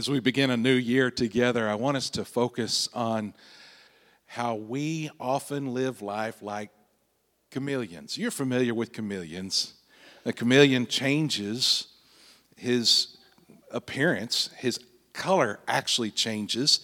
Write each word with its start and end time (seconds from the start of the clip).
As 0.00 0.08
we 0.08 0.18
begin 0.18 0.48
a 0.48 0.56
new 0.56 0.76
year 0.76 1.10
together, 1.10 1.68
I 1.68 1.74
want 1.74 1.98
us 1.98 2.08
to 2.08 2.24
focus 2.24 2.88
on 2.94 3.34
how 4.24 4.54
we 4.54 5.10
often 5.20 5.74
live 5.74 6.00
life 6.00 6.40
like 6.40 6.70
chameleons. 7.50 8.16
You're 8.16 8.30
familiar 8.30 8.72
with 8.72 8.94
chameleons. 8.94 9.74
A 10.24 10.32
chameleon 10.32 10.86
changes 10.86 11.88
his 12.56 13.18
appearance, 13.70 14.48
his 14.56 14.80
color 15.12 15.60
actually 15.68 16.12
changes 16.12 16.80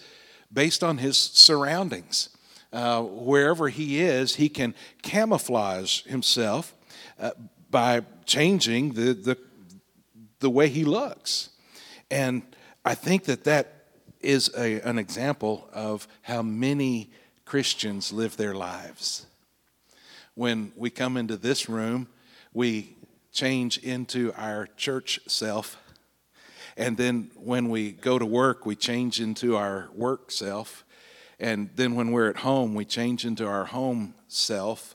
based 0.52 0.84
on 0.84 0.98
his 0.98 1.16
surroundings. 1.16 2.28
Uh, 2.70 3.00
wherever 3.00 3.70
he 3.70 4.02
is, 4.02 4.34
he 4.34 4.50
can 4.50 4.74
camouflage 5.00 6.02
himself 6.02 6.74
uh, 7.18 7.30
by 7.70 8.02
changing 8.26 8.92
the, 8.92 9.14
the, 9.14 9.38
the 10.40 10.50
way 10.50 10.68
he 10.68 10.84
looks. 10.84 11.48
And 12.10 12.42
I 12.86 12.94
think 12.94 13.24
that 13.24 13.42
that 13.44 13.72
is 14.20 14.48
a, 14.56 14.80
an 14.82 14.96
example 14.96 15.68
of 15.72 16.06
how 16.22 16.40
many 16.40 17.10
Christians 17.44 18.12
live 18.12 18.36
their 18.36 18.54
lives. 18.54 19.26
When 20.36 20.70
we 20.76 20.90
come 20.90 21.16
into 21.16 21.36
this 21.36 21.68
room, 21.68 22.06
we 22.54 22.94
change 23.32 23.78
into 23.78 24.32
our 24.36 24.68
church 24.76 25.18
self. 25.26 25.76
And 26.76 26.96
then 26.96 27.32
when 27.34 27.70
we 27.70 27.90
go 27.90 28.20
to 28.20 28.26
work, 28.26 28.64
we 28.64 28.76
change 28.76 29.20
into 29.20 29.56
our 29.56 29.88
work 29.92 30.30
self. 30.30 30.84
And 31.40 31.70
then 31.74 31.96
when 31.96 32.12
we're 32.12 32.30
at 32.30 32.36
home, 32.36 32.76
we 32.76 32.84
change 32.84 33.24
into 33.24 33.48
our 33.48 33.64
home 33.64 34.14
self. 34.28 34.94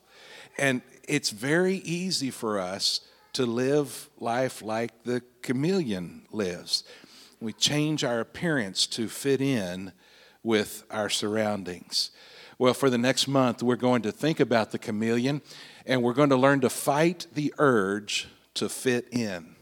And 0.57 0.81
it's 1.09 1.31
very 1.31 1.75
easy 1.75 2.31
for 2.31 2.57
us 2.57 3.01
to 3.33 3.45
live 3.45 4.09
life 4.17 4.61
like 4.61 5.03
the 5.03 5.21
chameleon 5.41 6.21
lives. 6.31 6.85
We 7.41 7.53
change 7.53 8.03
our 8.03 8.19
appearance 8.19 8.85
to 8.87 9.09
fit 9.09 9.41
in 9.41 9.93
with 10.43 10.83
our 10.91 11.09
surroundings. 11.09 12.11
Well, 12.59 12.75
for 12.75 12.91
the 12.91 12.99
next 12.99 13.27
month, 13.27 13.63
we're 13.63 13.75
going 13.75 14.03
to 14.03 14.11
think 14.11 14.39
about 14.39 14.71
the 14.71 14.77
chameleon 14.77 15.41
and 15.87 16.03
we're 16.03 16.13
going 16.13 16.29
to 16.29 16.35
learn 16.35 16.61
to 16.61 16.69
fight 16.69 17.25
the 17.33 17.51
urge 17.57 18.27
to 18.53 18.69
fit 18.69 19.07
in. 19.11 19.55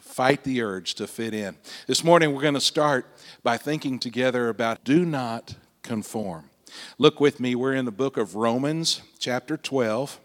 fight 0.00 0.44
the 0.44 0.60
urge 0.60 0.94
to 0.96 1.06
fit 1.06 1.32
in. 1.32 1.56
This 1.86 2.04
morning, 2.04 2.34
we're 2.34 2.42
going 2.42 2.54
to 2.54 2.60
start 2.60 3.06
by 3.42 3.56
thinking 3.56 3.98
together 3.98 4.50
about 4.50 4.84
do 4.84 5.06
not 5.06 5.54
conform. 5.82 6.50
Look 6.98 7.18
with 7.18 7.40
me, 7.40 7.54
we're 7.54 7.74
in 7.74 7.86
the 7.86 7.90
book 7.90 8.18
of 8.18 8.36
Romans, 8.36 9.00
chapter 9.18 9.56
12, 9.56 10.20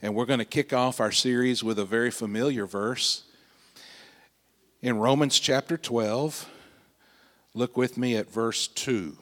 and 0.00 0.14
we're 0.14 0.24
going 0.24 0.38
to 0.38 0.44
kick 0.44 0.72
off 0.72 1.00
our 1.00 1.12
series 1.12 1.62
with 1.64 1.78
a 1.78 1.84
very 1.84 2.10
familiar 2.10 2.64
verse. 2.64 3.24
In 4.80 4.98
Romans 4.98 5.40
chapter 5.40 5.76
12, 5.76 6.48
look 7.52 7.76
with 7.76 7.98
me 7.98 8.14
at 8.14 8.30
verse 8.30 8.68
2. 8.68 9.18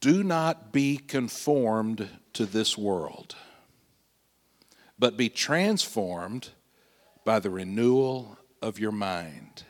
Do 0.00 0.24
not 0.24 0.72
be 0.72 0.96
conformed 0.96 2.08
to 2.32 2.46
this 2.46 2.76
world, 2.76 3.36
but 4.98 5.16
be 5.16 5.28
transformed 5.28 6.48
by 7.24 7.38
the 7.38 7.48
renewal 7.48 8.38
of 8.60 8.80
your 8.80 8.90
mind, 8.90 9.62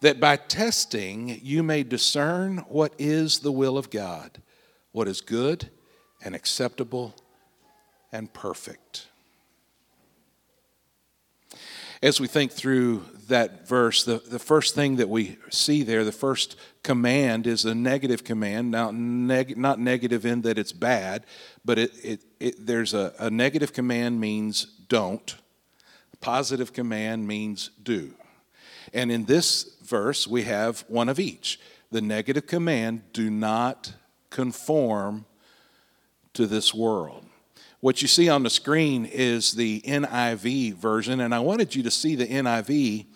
that 0.00 0.18
by 0.18 0.34
testing 0.34 1.38
you 1.40 1.62
may 1.62 1.84
discern 1.84 2.58
what 2.68 2.92
is 2.98 3.38
the 3.38 3.52
will 3.52 3.78
of 3.78 3.90
God, 3.90 4.42
what 4.90 5.06
is 5.06 5.20
good 5.20 5.70
and 6.24 6.34
acceptable 6.34 7.14
and 8.10 8.32
perfect 8.32 9.06
as 12.02 12.20
we 12.20 12.26
think 12.26 12.50
through 12.50 13.04
that 13.28 13.68
verse, 13.68 14.04
the, 14.04 14.18
the 14.18 14.40
first 14.40 14.74
thing 14.74 14.96
that 14.96 15.08
we 15.08 15.38
see 15.50 15.84
there, 15.84 16.04
the 16.04 16.10
first 16.12 16.56
command 16.82 17.46
is 17.46 17.64
a 17.64 17.74
negative 17.74 18.24
command. 18.24 18.70
Now, 18.72 18.90
neg- 18.90 19.56
not 19.56 19.78
negative 19.78 20.26
in 20.26 20.42
that 20.42 20.58
it's 20.58 20.72
bad, 20.72 21.24
but 21.64 21.78
it, 21.78 21.92
it, 22.02 22.24
it, 22.40 22.66
there's 22.66 22.92
a, 22.92 23.14
a 23.18 23.30
negative 23.30 23.72
command 23.72 24.20
means 24.20 24.64
don't, 24.88 25.36
positive 26.20 26.72
command 26.72 27.26
means 27.26 27.70
do. 27.82 28.14
And 28.92 29.12
in 29.12 29.24
this 29.26 29.76
verse, 29.82 30.26
we 30.26 30.42
have 30.42 30.84
one 30.88 31.08
of 31.08 31.20
each. 31.20 31.60
The 31.92 32.02
negative 32.02 32.46
command, 32.46 33.12
do 33.12 33.30
not 33.30 33.94
conform 34.30 35.24
to 36.34 36.46
this 36.46 36.74
world. 36.74 37.24
What 37.82 38.00
you 38.00 38.06
see 38.06 38.28
on 38.28 38.44
the 38.44 38.48
screen 38.48 39.06
is 39.06 39.54
the 39.54 39.80
NIV 39.80 40.74
version, 40.74 41.18
and 41.18 41.34
I 41.34 41.40
wanted 41.40 41.74
you 41.74 41.82
to 41.82 41.90
see 41.90 42.14
the 42.14 42.28
NIV 42.28 43.06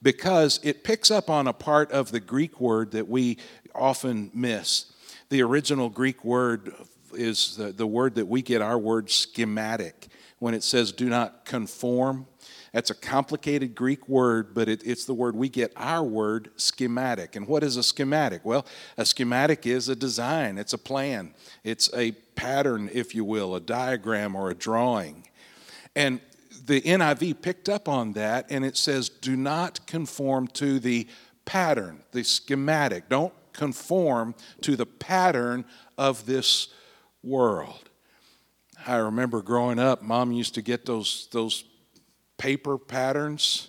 because 0.00 0.60
it 0.62 0.82
picks 0.82 1.10
up 1.10 1.28
on 1.28 1.46
a 1.46 1.52
part 1.52 1.92
of 1.92 2.10
the 2.10 2.20
Greek 2.20 2.58
word 2.58 2.92
that 2.92 3.06
we 3.06 3.36
often 3.74 4.30
miss. 4.32 4.86
The 5.28 5.42
original 5.42 5.90
Greek 5.90 6.24
word 6.24 6.72
is 7.12 7.58
the, 7.58 7.70
the 7.70 7.86
word 7.86 8.14
that 8.14 8.24
we 8.24 8.40
get 8.40 8.62
our 8.62 8.78
word 8.78 9.10
schematic 9.10 10.08
when 10.38 10.54
it 10.54 10.62
says 10.62 10.90
do 10.90 11.10
not 11.10 11.44
conform. 11.44 12.26
That's 12.74 12.90
a 12.90 12.94
complicated 12.94 13.76
Greek 13.76 14.08
word, 14.08 14.52
but 14.52 14.68
it, 14.68 14.82
it's 14.84 15.04
the 15.04 15.14
word 15.14 15.36
we 15.36 15.48
get 15.48 15.72
our 15.76 16.02
word 16.02 16.50
schematic. 16.56 17.36
And 17.36 17.46
what 17.46 17.62
is 17.62 17.76
a 17.76 17.84
schematic? 17.84 18.44
Well, 18.44 18.66
a 18.98 19.04
schematic 19.04 19.64
is 19.64 19.88
a 19.88 19.94
design, 19.94 20.58
it's 20.58 20.72
a 20.72 20.78
plan, 20.78 21.34
it's 21.62 21.88
a 21.94 22.10
pattern, 22.34 22.90
if 22.92 23.14
you 23.14 23.24
will, 23.24 23.54
a 23.54 23.60
diagram 23.60 24.34
or 24.34 24.50
a 24.50 24.56
drawing. 24.56 25.28
And 25.94 26.20
the 26.66 26.80
NIV 26.80 27.42
picked 27.42 27.68
up 27.68 27.88
on 27.88 28.14
that 28.14 28.46
and 28.50 28.64
it 28.64 28.76
says, 28.76 29.08
do 29.08 29.36
not 29.36 29.86
conform 29.86 30.48
to 30.48 30.80
the 30.80 31.06
pattern, 31.44 32.02
the 32.10 32.24
schematic. 32.24 33.08
Don't 33.08 33.32
conform 33.52 34.34
to 34.62 34.74
the 34.74 34.86
pattern 34.86 35.64
of 35.96 36.26
this 36.26 36.74
world. 37.22 37.88
I 38.84 38.96
remember 38.96 39.42
growing 39.42 39.78
up, 39.78 40.02
mom 40.02 40.32
used 40.32 40.54
to 40.54 40.62
get 40.62 40.86
those, 40.86 41.28
those 41.30 41.62
paper 42.36 42.78
patterns 42.78 43.68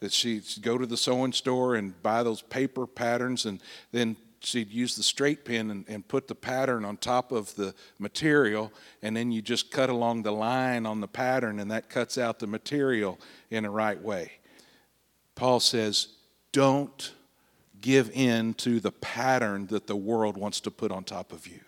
that 0.00 0.12
she'd 0.12 0.44
go 0.62 0.78
to 0.78 0.86
the 0.86 0.96
sewing 0.96 1.32
store 1.32 1.74
and 1.74 2.00
buy 2.02 2.22
those 2.22 2.42
paper 2.42 2.86
patterns 2.86 3.44
and 3.44 3.60
then 3.92 4.16
she'd 4.40 4.70
use 4.70 4.96
the 4.96 5.02
straight 5.02 5.44
pin 5.44 5.70
and, 5.70 5.84
and, 5.86 6.08
put 6.08 6.26
the 6.26 6.34
pattern 6.34 6.84
on 6.84 6.96
top 6.96 7.30
of 7.30 7.54
the 7.56 7.74
material 7.98 8.72
and 9.02 9.14
then 9.14 9.30
you 9.30 9.42
just 9.42 9.70
cut 9.70 9.90
along 9.90 10.22
the 10.22 10.32
line 10.32 10.86
on 10.86 11.00
the 11.00 11.08
pattern 11.08 11.60
and 11.60 11.70
that 11.70 11.90
cuts 11.90 12.16
out 12.16 12.38
the 12.38 12.46
material 12.46 13.18
in 13.50 13.64
a 13.66 13.70
right 13.70 14.00
way. 14.00 14.32
Paul 15.34 15.60
says 15.60 16.08
don't 16.52 17.12
give 17.80 18.10
in 18.10 18.54
to 18.54 18.80
the 18.80 18.92
pattern 18.92 19.66
that 19.68 19.86
the 19.86 19.96
world 19.96 20.36
wants 20.36 20.60
to 20.60 20.70
put 20.70 20.90
on 20.90 21.04
top 21.04 21.32
of 21.32 21.46
you. 21.46 21.60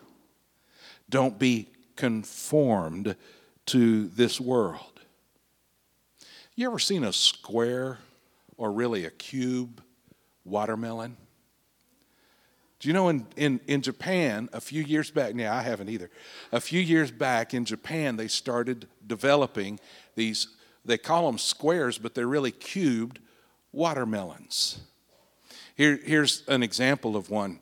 Don't 1.08 1.38
be 1.38 1.68
conformed 1.96 3.16
to 3.66 4.08
this 4.08 4.40
world 4.40 4.91
you 6.62 6.68
ever 6.68 6.78
seen 6.78 7.02
a 7.02 7.12
square 7.12 7.98
or 8.56 8.70
really 8.70 9.04
a 9.04 9.10
cube 9.10 9.82
watermelon? 10.44 11.16
Do 12.78 12.88
you 12.88 12.94
know 12.94 13.08
in, 13.08 13.26
in, 13.36 13.60
in 13.66 13.82
Japan, 13.82 14.48
a 14.52 14.60
few 14.60 14.80
years 14.80 15.10
back, 15.10 15.34
yeah, 15.34 15.52
I 15.52 15.62
haven't 15.62 15.88
either. 15.88 16.08
A 16.52 16.60
few 16.60 16.80
years 16.80 17.10
back 17.10 17.52
in 17.52 17.64
Japan, 17.64 18.14
they 18.14 18.28
started 18.28 18.86
developing 19.04 19.80
these, 20.14 20.46
they 20.84 20.98
call 20.98 21.26
them 21.26 21.38
squares, 21.38 21.98
but 21.98 22.14
they're 22.14 22.28
really 22.28 22.52
cubed 22.52 23.18
watermelons. 23.72 24.78
Here, 25.74 25.98
here's 26.04 26.44
an 26.46 26.62
example 26.62 27.16
of 27.16 27.28
one. 27.28 27.58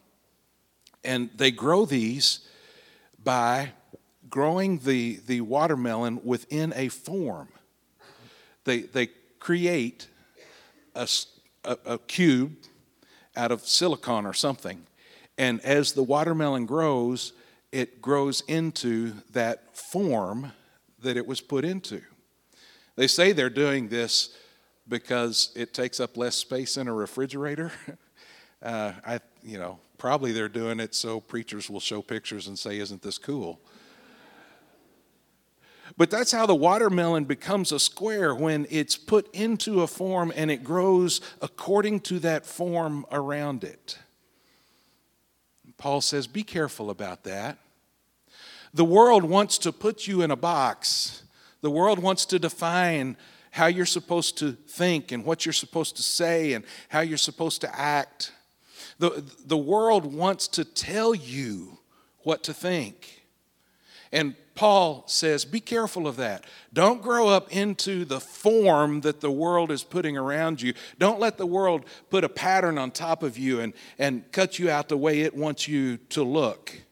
And 1.04 1.30
they 1.34 1.50
grow 1.50 1.86
these 1.86 2.46
by 3.22 3.72
growing 4.28 4.80
the, 4.80 5.20
the 5.26 5.40
watermelon 5.40 6.20
within 6.22 6.74
a 6.76 6.88
form 6.88 7.48
they, 8.64 8.80
they 8.80 9.08
create 9.38 10.08
a, 10.94 11.08
a, 11.64 11.78
a 11.86 11.98
cube 11.98 12.56
out 13.36 13.52
of 13.52 13.66
silicon 13.66 14.26
or 14.26 14.34
something. 14.34 14.86
And 15.38 15.60
as 15.62 15.92
the 15.92 16.02
watermelon 16.02 16.66
grows, 16.66 17.32
it 17.72 18.02
grows 18.02 18.42
into 18.42 19.14
that 19.32 19.76
form 19.76 20.52
that 21.02 21.16
it 21.16 21.26
was 21.26 21.40
put 21.40 21.64
into. 21.64 22.02
They 22.96 23.06
say 23.06 23.32
they're 23.32 23.48
doing 23.48 23.88
this 23.88 24.36
because 24.88 25.52
it 25.54 25.72
takes 25.72 26.00
up 26.00 26.16
less 26.16 26.34
space 26.34 26.76
in 26.76 26.88
a 26.88 26.94
refrigerator. 26.94 27.72
Uh, 28.62 28.92
I, 29.06 29.20
you 29.42 29.56
know, 29.56 29.78
probably 29.96 30.32
they're 30.32 30.46
doing 30.46 30.80
it 30.80 30.94
so 30.94 31.18
preachers 31.18 31.70
will 31.70 31.80
show 31.80 32.02
pictures 32.02 32.46
and 32.46 32.58
say, 32.58 32.78
"Isn't 32.78 33.00
this 33.00 33.16
cool?" 33.16 33.58
But 35.96 36.10
that's 36.10 36.32
how 36.32 36.46
the 36.46 36.54
watermelon 36.54 37.24
becomes 37.24 37.72
a 37.72 37.80
square 37.80 38.34
when 38.34 38.66
it's 38.70 38.96
put 38.96 39.32
into 39.34 39.82
a 39.82 39.86
form 39.86 40.32
and 40.34 40.50
it 40.50 40.64
grows 40.64 41.20
according 41.42 42.00
to 42.00 42.18
that 42.20 42.46
form 42.46 43.06
around 43.10 43.64
it. 43.64 43.98
Paul 45.76 46.00
says, 46.00 46.26
Be 46.26 46.42
careful 46.42 46.90
about 46.90 47.24
that. 47.24 47.58
The 48.72 48.84
world 48.84 49.24
wants 49.24 49.58
to 49.58 49.72
put 49.72 50.06
you 50.06 50.22
in 50.22 50.30
a 50.30 50.36
box, 50.36 51.22
the 51.60 51.70
world 51.70 51.98
wants 51.98 52.24
to 52.26 52.38
define 52.38 53.16
how 53.50 53.66
you're 53.66 53.86
supposed 53.86 54.38
to 54.38 54.52
think 54.52 55.10
and 55.10 55.24
what 55.24 55.44
you're 55.44 55.52
supposed 55.52 55.96
to 55.96 56.02
say 56.02 56.52
and 56.52 56.64
how 56.88 57.00
you're 57.00 57.18
supposed 57.18 57.60
to 57.62 57.78
act. 57.78 58.32
The, 58.98 59.24
the 59.44 59.56
world 59.56 60.14
wants 60.14 60.46
to 60.48 60.64
tell 60.64 61.14
you 61.14 61.78
what 62.22 62.44
to 62.44 62.54
think. 62.54 63.24
And 64.12 64.36
Paul 64.54 65.04
says, 65.06 65.44
be 65.44 65.60
careful 65.60 66.06
of 66.06 66.16
that. 66.16 66.44
Don't 66.72 67.02
grow 67.02 67.28
up 67.28 67.50
into 67.54 68.04
the 68.04 68.20
form 68.20 69.00
that 69.02 69.20
the 69.20 69.30
world 69.30 69.70
is 69.70 69.84
putting 69.84 70.16
around 70.16 70.60
you. 70.60 70.74
Don't 70.98 71.20
let 71.20 71.38
the 71.38 71.46
world 71.46 71.84
put 72.10 72.24
a 72.24 72.28
pattern 72.28 72.76
on 72.76 72.90
top 72.90 73.22
of 73.22 73.38
you 73.38 73.60
and, 73.60 73.72
and 73.98 74.30
cut 74.32 74.58
you 74.58 74.68
out 74.68 74.88
the 74.88 74.98
way 74.98 75.20
it 75.20 75.34
wants 75.34 75.66
you 75.66 75.96
to 76.10 76.22
look. 76.22 76.82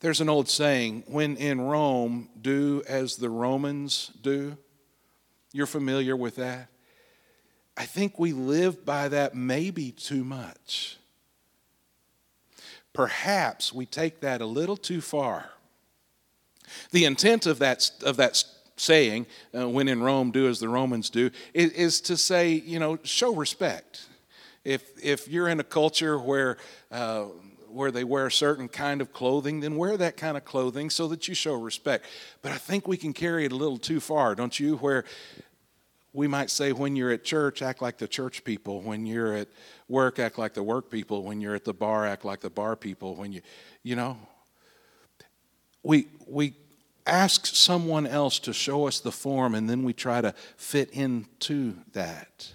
There's 0.00 0.20
an 0.20 0.28
old 0.28 0.48
saying 0.48 1.04
when 1.06 1.36
in 1.36 1.60
Rome, 1.60 2.28
do 2.40 2.82
as 2.88 3.16
the 3.16 3.30
Romans 3.30 4.10
do. 4.20 4.56
You're 5.52 5.66
familiar 5.66 6.16
with 6.16 6.36
that? 6.36 6.68
I 7.76 7.84
think 7.84 8.18
we 8.18 8.32
live 8.32 8.84
by 8.84 9.08
that 9.08 9.34
maybe 9.34 9.92
too 9.92 10.24
much. 10.24 10.98
Perhaps 12.92 13.72
we 13.72 13.86
take 13.86 14.20
that 14.20 14.40
a 14.40 14.46
little 14.46 14.76
too 14.76 15.00
far. 15.00 15.50
The 16.90 17.04
intent 17.04 17.46
of 17.46 17.58
that, 17.58 17.90
of 18.04 18.16
that 18.16 18.42
saying, 18.76 19.26
uh, 19.56 19.68
when 19.68 19.88
in 19.88 20.02
Rome, 20.02 20.30
do 20.30 20.48
as 20.48 20.60
the 20.60 20.68
Romans 20.68 21.10
do, 21.10 21.30
is, 21.52 21.70
is, 21.72 22.00
to 22.02 22.16
say, 22.16 22.52
you 22.52 22.78
know, 22.78 22.98
show 23.02 23.34
respect. 23.34 24.06
If, 24.64 24.82
if 25.02 25.28
you're 25.28 25.48
in 25.48 25.60
a 25.60 25.64
culture 25.64 26.18
where, 26.18 26.56
uh, 26.90 27.24
where 27.68 27.90
they 27.90 28.04
wear 28.04 28.26
a 28.26 28.32
certain 28.32 28.68
kind 28.68 29.00
of 29.00 29.12
clothing, 29.12 29.60
then 29.60 29.76
wear 29.76 29.96
that 29.96 30.16
kind 30.16 30.36
of 30.36 30.44
clothing 30.44 30.90
so 30.90 31.08
that 31.08 31.28
you 31.28 31.34
show 31.34 31.54
respect. 31.54 32.06
But 32.42 32.52
I 32.52 32.56
think 32.56 32.88
we 32.88 32.96
can 32.96 33.12
carry 33.12 33.44
it 33.44 33.52
a 33.52 33.56
little 33.56 33.78
too 33.78 34.00
far, 34.00 34.34
don't 34.34 34.58
you? 34.58 34.76
Where 34.76 35.04
we 36.12 36.28
might 36.28 36.48
say 36.48 36.72
when 36.72 36.94
you're 36.94 37.10
at 37.10 37.24
church, 37.24 37.60
act 37.60 37.82
like 37.82 37.98
the 37.98 38.06
church 38.06 38.44
people. 38.44 38.80
When 38.80 39.04
you're 39.04 39.34
at 39.34 39.48
work, 39.88 40.20
act 40.20 40.38
like 40.38 40.54
the 40.54 40.62
work 40.62 40.88
people. 40.88 41.24
When 41.24 41.40
you're 41.40 41.56
at 41.56 41.64
the 41.64 41.74
bar, 41.74 42.06
act 42.06 42.24
like 42.24 42.40
the 42.40 42.50
bar 42.50 42.76
people. 42.76 43.16
When 43.16 43.32
you, 43.32 43.42
you 43.82 43.96
know, 43.96 44.16
we, 45.82 46.06
we 46.28 46.54
ask 47.06 47.46
someone 47.46 48.06
else 48.06 48.38
to 48.40 48.52
show 48.52 48.86
us 48.86 49.00
the 49.00 49.12
form 49.12 49.54
and 49.54 49.68
then 49.68 49.82
we 49.84 49.92
try 49.92 50.20
to 50.20 50.34
fit 50.56 50.90
into 50.90 51.76
that. 51.92 52.52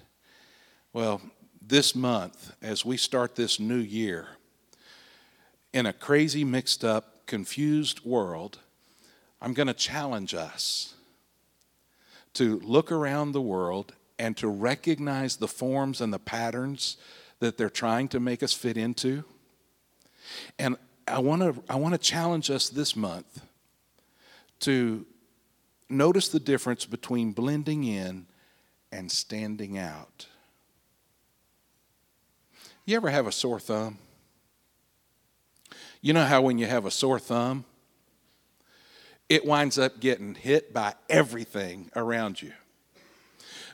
Well, 0.94 1.22
this 1.62 1.96
month, 1.96 2.56
as 2.62 2.84
we 2.84 2.98
start 2.98 3.36
this 3.36 3.60
new 3.60 3.78
year, 3.78 4.28
in 5.72 5.86
a 5.86 5.94
crazy, 5.94 6.44
mixed 6.44 6.84
up, 6.84 7.28
confused 7.28 8.04
world, 8.04 8.58
I'm 9.42 9.54
going 9.54 9.68
to 9.68 9.74
challenge 9.74 10.34
us 10.34 10.96
to 12.34 12.60
look 12.62 12.92
around 12.92 13.32
the 13.32 13.42
world 13.42 13.94
and 14.18 14.36
to 14.38 14.48
recognize 14.48 15.38
the 15.38 15.48
forms 15.48 16.02
and 16.02 16.12
the 16.12 16.20
patterns 16.20 16.98
that 17.40 17.58
they're 17.58 17.70
trying 17.70 18.08
to 18.10 18.20
make 18.20 18.42
us 18.44 18.54
fit 18.54 18.78
into. 18.78 19.24
And 20.58 20.76
I 21.08 21.20
want 21.20 21.42
to 21.42 21.64
I 21.70 21.76
want 21.76 21.94
to 21.94 22.00
challenge 22.00 22.50
us 22.50 22.70
this 22.70 22.96
month 22.96 23.42
to 24.62 25.06
notice 25.90 26.30
the 26.30 26.40
difference 26.40 26.86
between 26.86 27.32
blending 27.32 27.84
in 27.84 28.28
and 28.92 29.12
standing 29.12 29.78
out. 29.78 30.28
You 32.86 32.96
ever 32.96 33.10
have 33.10 33.28
a 33.28 33.32
sore 33.32 33.60
thumb? 33.60 34.00
You 36.02 36.14
know 36.14 36.26
how 36.26 36.42
when 36.42 36.58
you 36.58 36.66
have 36.66 36.86
a 36.86 36.92
sore 36.92 37.20
thumb, 37.20 37.66
it 39.28 39.46
winds 39.46 39.78
up 39.78 40.00
getting 40.00 40.34
hit 40.34 40.74
by 40.74 40.96
everything 41.10 41.92
around 41.96 42.42
you. 42.42 42.54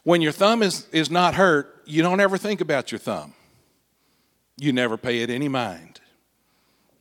When 0.03 0.21
your 0.21 0.31
thumb 0.31 0.61
is, 0.61 0.87
is 0.91 1.09
not 1.09 1.35
hurt, 1.35 1.81
you 1.85 2.01
don't 2.01 2.19
ever 2.19 2.37
think 2.37 2.61
about 2.61 2.91
your 2.91 2.99
thumb. 2.99 3.33
You 4.57 4.73
never 4.73 4.97
pay 4.97 5.21
it 5.21 5.29
any 5.29 5.47
mind. 5.47 5.99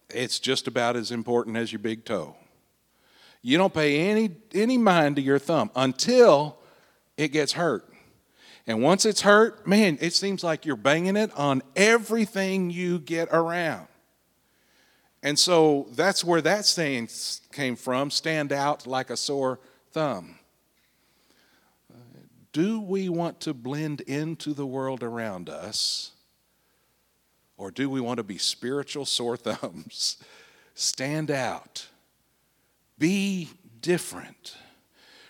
It's 0.09 0.39
just 0.39 0.69
about 0.69 0.97
as 0.97 1.11
important 1.11 1.57
as 1.57 1.73
your 1.73 1.81
big 1.81 2.05
toe. 2.05 2.37
You 3.47 3.59
don't 3.59 3.75
pay 3.75 4.09
any, 4.09 4.31
any 4.55 4.79
mind 4.79 5.17
to 5.17 5.23
your 5.23 5.39
thumb 5.39 5.71
until 5.77 6.57
it 7.19 7.29
gets 7.29 7.53
hurt. 7.53 7.87
And 8.67 8.83
once 8.83 9.05
it's 9.05 9.21
hurt, 9.21 9.67
man, 9.67 9.99
it 10.01 10.15
seems 10.15 10.43
like 10.43 10.65
you're 10.65 10.77
banging 10.77 11.15
it 11.15 11.31
on 11.37 11.61
everything 11.77 12.71
you 12.71 12.99
get 12.99 13.29
around. 13.31 13.87
And 15.23 15.39
so 15.39 15.89
that's 15.93 16.25
where 16.25 16.41
that 16.41 16.65
saying 16.65 17.11
came 17.53 17.77
from 17.77 18.11
stand 18.11 18.51
out 18.51 18.87
like 18.87 19.11
a 19.11 19.17
sore 19.17 19.61
thumb. 19.93 20.39
Do 22.53 22.81
we 22.81 23.11
want 23.11 23.41
to 23.41 23.53
blend 23.53 24.01
into 24.03 24.55
the 24.55 24.65
world 24.65 25.03
around 25.03 25.51
us? 25.51 26.13
Or 27.59 27.71
do 27.71 27.91
we 27.91 28.01
want 28.01 28.17
to 28.17 28.25
be 28.25 28.39
spiritual 28.39 29.05
sore 29.05 29.37
thumbs? 29.37 30.17
Stand 30.75 31.31
out. 31.31 31.89
Be 33.05 33.51
different. 33.83 34.57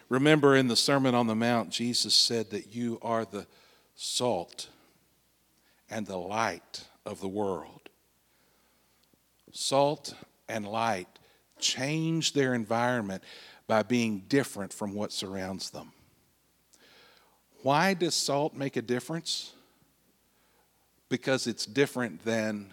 Remember 0.08 0.54
in 0.54 0.68
the 0.68 0.76
Sermon 0.76 1.12
on 1.12 1.26
the 1.26 1.34
Mount, 1.34 1.70
Jesus 1.70 2.14
said 2.14 2.50
that 2.50 2.72
you 2.72 3.00
are 3.02 3.24
the 3.24 3.48
salt 3.96 4.68
and 5.90 6.06
the 6.06 6.16
light 6.16 6.84
of 7.04 7.20
the 7.20 7.26
world 7.26 7.88
salt 9.50 10.14
and 10.48 10.64
light 10.64 11.08
change 11.58 12.32
their 12.32 12.54
environment 12.54 13.24
by 13.66 13.82
being 13.82 14.20
different 14.28 14.72
from 14.72 14.94
what 14.94 15.12
surrounds 15.12 15.70
them. 15.70 15.90
Why 17.62 17.94
does 17.94 18.14
salt 18.14 18.54
make 18.54 18.76
a 18.76 18.82
difference? 18.82 19.52
Because 21.08 21.48
it's 21.48 21.66
different 21.66 22.24
than 22.24 22.72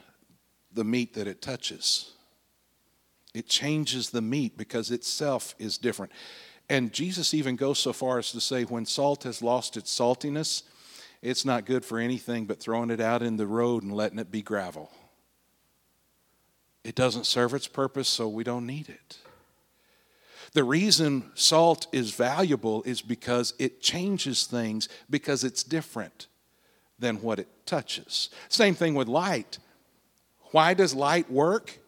the 0.72 0.84
meat 0.84 1.16
that 1.16 1.26
it 1.26 1.42
touches. 1.42 2.14
It 3.34 3.48
changes 3.48 4.10
the 4.10 4.22
meat 4.22 4.58
because 4.58 4.92
itself 4.92 5.56
is 5.58 5.78
different. 5.78 6.12
And 6.70 6.94
Jesus 6.94 7.34
even 7.34 7.56
goes 7.56 7.80
so 7.80 7.94
far 7.94 8.20
as 8.20 8.32
to 8.32 8.42
say 8.42 8.64
when 8.64 8.86
salt 8.86 9.24
has 9.24 9.42
lost 9.42 9.78
its 9.78 9.94
saltiness, 9.98 10.64
it's 11.22 11.46
not 11.46 11.66
good 11.66 11.86
for 11.86 12.00
anything 12.00 12.46
but 12.46 12.60
throwing 12.60 12.90
it 12.90 13.00
out 13.00 13.22
in 13.22 13.38
the 13.38 13.48
road 13.48 13.84
and 13.84 13.94
letting 13.94 14.20
it 14.20 14.32
be 14.32 14.42
gravel. 14.42 14.92
It 16.84 16.96
doesn't 16.96 17.26
serve 17.26 17.54
its 17.54 17.68
purpose, 17.68 18.10
so 18.10 18.28
we 18.28 18.44
don't 18.44 18.66
need 18.66 18.90
it. 18.90 19.20
The 20.54 20.64
reason 20.64 21.32
salt 21.36 21.88
is 21.92 22.12
valuable 22.12 22.84
is 22.84 23.02
because 23.02 23.54
it 23.60 23.82
changes 23.82 24.46
things 24.46 24.90
because 25.10 25.44
it's 25.44 25.64
different 25.64 26.28
than 27.00 27.22
what 27.22 27.40
it 27.40 27.48
touches. 27.66 28.30
Same 28.50 28.76
thing 28.76 28.96
with 28.96 29.08
light. 29.08 29.60
Why 30.52 30.74
does 30.74 30.94
light 30.94 31.32
work? 31.32 31.80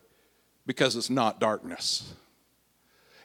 Because 0.65 0.96
it's 0.96 1.10
not 1.10 1.39
darkness. 1.39 2.13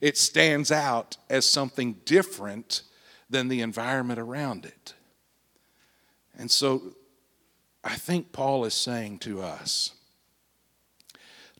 It 0.00 0.16
stands 0.16 0.70
out 0.70 1.16
as 1.28 1.46
something 1.46 1.96
different 2.04 2.82
than 3.30 3.48
the 3.48 3.60
environment 3.60 4.18
around 4.18 4.64
it. 4.64 4.94
And 6.36 6.50
so 6.50 6.94
I 7.82 7.96
think 7.96 8.32
Paul 8.32 8.64
is 8.64 8.74
saying 8.74 9.18
to 9.20 9.42
us 9.42 9.92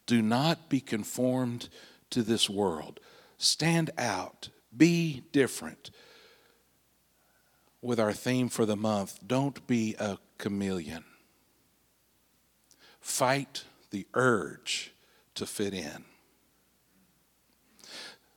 do 0.07 0.23
not 0.23 0.71
be 0.71 0.81
conformed 0.81 1.69
to 2.11 2.23
this 2.23 2.49
world. 2.49 2.99
Stand 3.37 3.91
out, 3.99 4.49
be 4.75 5.23
different. 5.33 5.91
With 7.83 8.01
our 8.01 8.15
theme 8.15 8.49
for 8.49 8.65
the 8.65 8.77
month, 8.77 9.19
don't 9.27 9.65
be 9.67 9.95
a 9.99 10.19
chameleon. 10.39 11.05
Fight 13.01 13.65
the 13.91 14.07
urge 14.15 14.93
to 15.39 15.47
fit 15.47 15.75
in. 15.75 16.05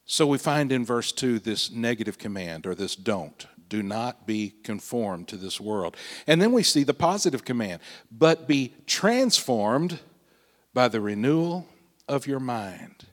So 0.06 0.28
we 0.28 0.38
find 0.38 0.72
in 0.72 0.84
verse 0.84 1.12
2 1.12 1.40
this 1.40 1.72
negative 1.72 2.18
command 2.18 2.68
or 2.68 2.76
this 2.76 2.96
don't. 2.96 3.46
Do 3.70 3.82
not 3.82 4.28
be 4.28 4.54
conformed 4.64 5.30
to 5.30 5.38
this 5.38 5.62
world. 5.62 5.96
And 6.28 6.42
then 6.42 6.52
we 6.52 6.64
see 6.64 6.84
the 6.84 6.94
positive 6.94 7.46
command, 7.46 7.82
but 8.12 8.46
be 8.46 8.74
transformed 8.86 10.00
by 10.74 10.90
the 10.90 11.00
renewal 11.00 11.66
of 12.10 12.28
your 12.28 12.42
mind. 12.42 13.06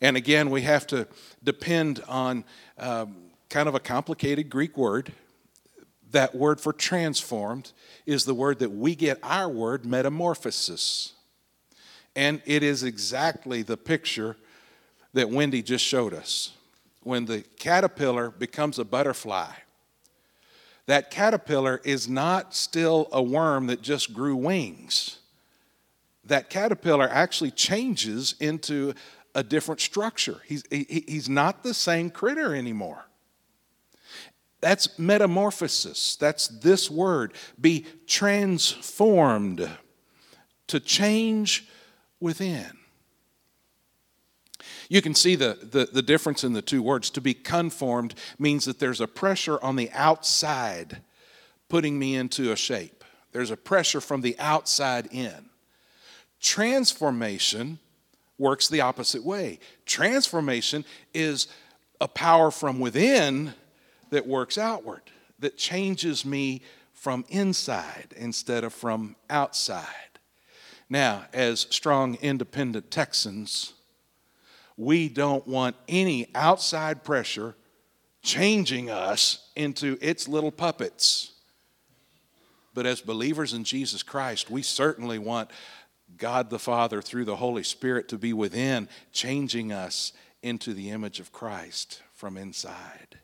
And 0.00 0.16
again, 0.16 0.50
we 0.50 0.62
have 0.62 0.86
to 0.88 1.06
depend 1.42 2.02
on 2.08 2.44
um, 2.76 3.16
kind 3.48 3.68
of 3.68 3.74
a 3.74 3.80
complicated 3.80 4.50
Greek 4.50 4.76
word. 4.76 5.12
That 6.10 6.34
word 6.34 6.60
for 6.60 6.72
transformed 6.72 7.72
is 8.04 8.24
the 8.24 8.34
word 8.34 8.58
that 8.58 8.72
we 8.72 8.94
get 8.94 9.18
our 9.22 9.48
word 9.48 9.86
metamorphosis. 9.86 11.12
And 12.16 12.42
it 12.44 12.64
is 12.64 12.82
exactly 12.82 13.62
the 13.62 13.76
picture 13.76 14.36
that 15.12 15.30
Wendy 15.30 15.62
just 15.62 15.84
showed 15.84 16.12
us. 16.12 16.52
When 17.04 17.26
the 17.26 17.44
caterpillar 17.58 18.30
becomes 18.30 18.80
a 18.80 18.84
butterfly, 18.84 19.52
that 20.86 21.12
caterpillar 21.12 21.80
is 21.84 22.08
not 22.08 22.54
still 22.54 23.08
a 23.12 23.22
worm 23.22 23.68
that 23.68 23.82
just 23.82 24.12
grew 24.12 24.34
wings 24.34 25.18
that 26.26 26.50
caterpillar 26.50 27.08
actually 27.08 27.52
changes 27.52 28.34
into 28.40 28.94
a 29.34 29.42
different 29.42 29.80
structure. 29.80 30.40
He's, 30.46 30.64
he, 30.70 31.04
he's 31.06 31.28
not 31.28 31.62
the 31.62 31.74
same 31.74 32.10
critter 32.10 32.54
anymore. 32.54 33.06
That's 34.60 34.98
metamorphosis. 34.98 36.16
That's 36.16 36.48
this 36.48 36.90
word. 36.90 37.34
Be 37.60 37.86
transformed, 38.06 39.68
to 40.66 40.80
change 40.80 41.68
within. 42.20 42.70
You 44.88 45.02
can 45.02 45.14
see 45.14 45.34
the, 45.34 45.58
the, 45.62 45.88
the, 45.92 46.02
difference 46.02 46.44
in 46.44 46.52
the 46.52 46.62
two 46.62 46.82
words. 46.82 47.10
To 47.10 47.20
be 47.20 47.34
conformed 47.34 48.14
means 48.38 48.64
that 48.64 48.78
there's 48.78 49.00
a 49.00 49.06
pressure 49.06 49.62
on 49.62 49.76
the 49.76 49.90
outside 49.92 51.02
putting 51.68 51.98
me 51.98 52.14
into 52.14 52.52
a 52.52 52.56
shape, 52.56 53.04
there's 53.32 53.50
a 53.50 53.56
pressure 53.56 54.00
from 54.00 54.20
the 54.20 54.38
outside 54.38 55.08
in. 55.10 55.50
Transformation 56.40 57.78
works 58.38 58.68
the 58.68 58.80
opposite 58.80 59.24
way. 59.24 59.58
Transformation 59.84 60.84
is 61.12 61.48
a 62.00 62.08
power 62.08 62.50
from 62.50 62.78
within 62.78 63.54
that 64.10 64.26
works 64.26 64.58
outward, 64.58 65.02
that 65.38 65.56
changes 65.56 66.24
me 66.24 66.62
from 66.92 67.24
inside 67.28 68.14
instead 68.16 68.64
of 68.64 68.72
from 68.72 69.16
outside. 69.28 70.15
Now, 70.88 71.26
as 71.32 71.66
strong, 71.70 72.16
independent 72.16 72.90
Texans, 72.90 73.72
we 74.76 75.08
don't 75.08 75.46
want 75.46 75.76
any 75.88 76.28
outside 76.34 77.02
pressure 77.02 77.56
changing 78.22 78.90
us 78.90 79.48
into 79.56 79.98
its 80.00 80.28
little 80.28 80.50
puppets. 80.50 81.32
But 82.74 82.86
as 82.86 83.00
believers 83.00 83.52
in 83.54 83.64
Jesus 83.64 84.02
Christ, 84.02 84.50
we 84.50 84.62
certainly 84.62 85.18
want 85.18 85.50
God 86.16 86.50
the 86.50 86.58
Father 86.58 87.00
through 87.00 87.24
the 87.24 87.36
Holy 87.36 87.62
Spirit 87.62 88.08
to 88.08 88.18
be 88.18 88.32
within, 88.32 88.88
changing 89.12 89.72
us 89.72 90.12
into 90.42 90.74
the 90.74 90.90
image 90.90 91.20
of 91.20 91.32
Christ 91.32 92.02
from 92.12 92.36
inside. 92.36 93.18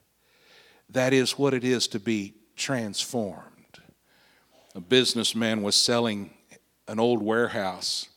That 0.88 1.12
is 1.12 1.38
what 1.38 1.54
it 1.54 1.64
is 1.64 1.86
to 1.88 2.00
be 2.00 2.34
transformed. 2.56 3.80
A 4.74 4.80
businessman 4.80 5.62
was 5.62 5.76
selling 5.76 6.30
an 6.88 6.98
old 6.98 7.22
warehouse, 7.22 8.08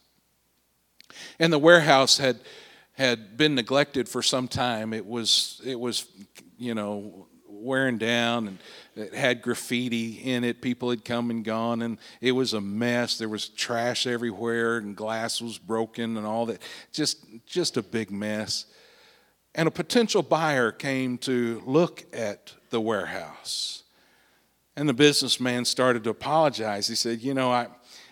and 1.39 1.51
the 1.51 1.59
warehouse 1.59 2.17
had 2.17 2.39
had 2.93 3.37
been 3.37 3.55
neglected 3.55 4.07
for 4.07 4.21
some 4.21 4.47
time. 4.47 4.93
It 4.93 5.05
was 5.05 5.61
it 5.65 5.79
was 5.79 6.05
you 6.57 6.73
know 6.73 7.27
wearing 7.47 7.97
down 7.97 8.47
and 8.47 8.59
it 8.95 9.13
had 9.13 9.41
graffiti 9.41 10.13
in 10.13 10.43
it. 10.43 10.61
People 10.61 10.89
had 10.89 11.03
come 11.03 11.29
and 11.29 11.43
gone, 11.43 11.81
and 11.81 11.97
it 12.21 12.31
was 12.31 12.53
a 12.53 12.61
mess. 12.61 13.17
There 13.17 13.27
was 13.27 13.49
trash 13.49 14.07
everywhere, 14.07 14.77
and 14.77 14.95
glass 14.95 15.41
was 15.41 15.57
broken, 15.57 16.15
and 16.15 16.25
all 16.25 16.45
that. 16.45 16.61
Just, 16.93 17.25
just 17.45 17.75
a 17.75 17.83
big 17.83 18.09
mess. 18.09 18.65
And 19.53 19.67
a 19.67 19.71
potential 19.71 20.21
buyer 20.21 20.71
came 20.71 21.17
to 21.19 21.61
look 21.65 22.05
at 22.13 22.53
the 22.69 22.79
warehouse. 22.79 23.83
And 24.77 24.87
the 24.87 24.93
businessman 24.93 25.65
started 25.65 26.03
to 26.05 26.09
apologize. 26.09 26.87
He 26.87 26.95
said, 26.95 27.21
You 27.21 27.33
know, 27.33 27.51
I, 27.51 27.67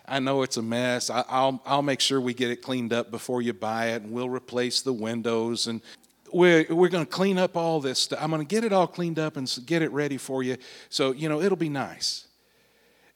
I 0.06 0.20
know 0.20 0.42
it's 0.42 0.58
a 0.58 0.62
mess. 0.62 1.10
I, 1.10 1.24
will 1.30 1.62
I'll 1.66 1.82
make 1.82 2.00
sure 2.00 2.20
we 2.20 2.34
get 2.34 2.52
it 2.52 2.58
cleaned 2.58 2.92
up 2.92 3.10
before 3.10 3.42
you 3.42 3.54
buy 3.54 3.88
it, 3.88 4.02
and 4.04 4.12
we'll 4.12 4.30
replace 4.30 4.82
the 4.82 4.94
windows 4.94 5.68
and 5.68 5.82
we're, 6.34 6.66
we're 6.70 6.90
going 6.90 7.06
to 7.06 7.12
clean 7.12 7.38
up 7.38 7.56
all 7.56 7.80
this 7.80 8.00
stuff. 8.00 8.20
I'm 8.22 8.32
going 8.32 8.42
to 8.42 8.48
get 8.48 8.64
it 8.64 8.74
all 8.74 8.88
cleaned 8.88 9.20
up 9.20 9.38
and 9.38 9.52
get 9.66 9.82
it 9.82 9.92
ready 9.92 10.18
for 10.18 10.44
you. 10.44 10.58
So, 10.90 11.12
you 11.12 11.30
know, 11.30 11.42
it'll 11.42 11.58
be 11.58 11.70
nice. 11.70 12.28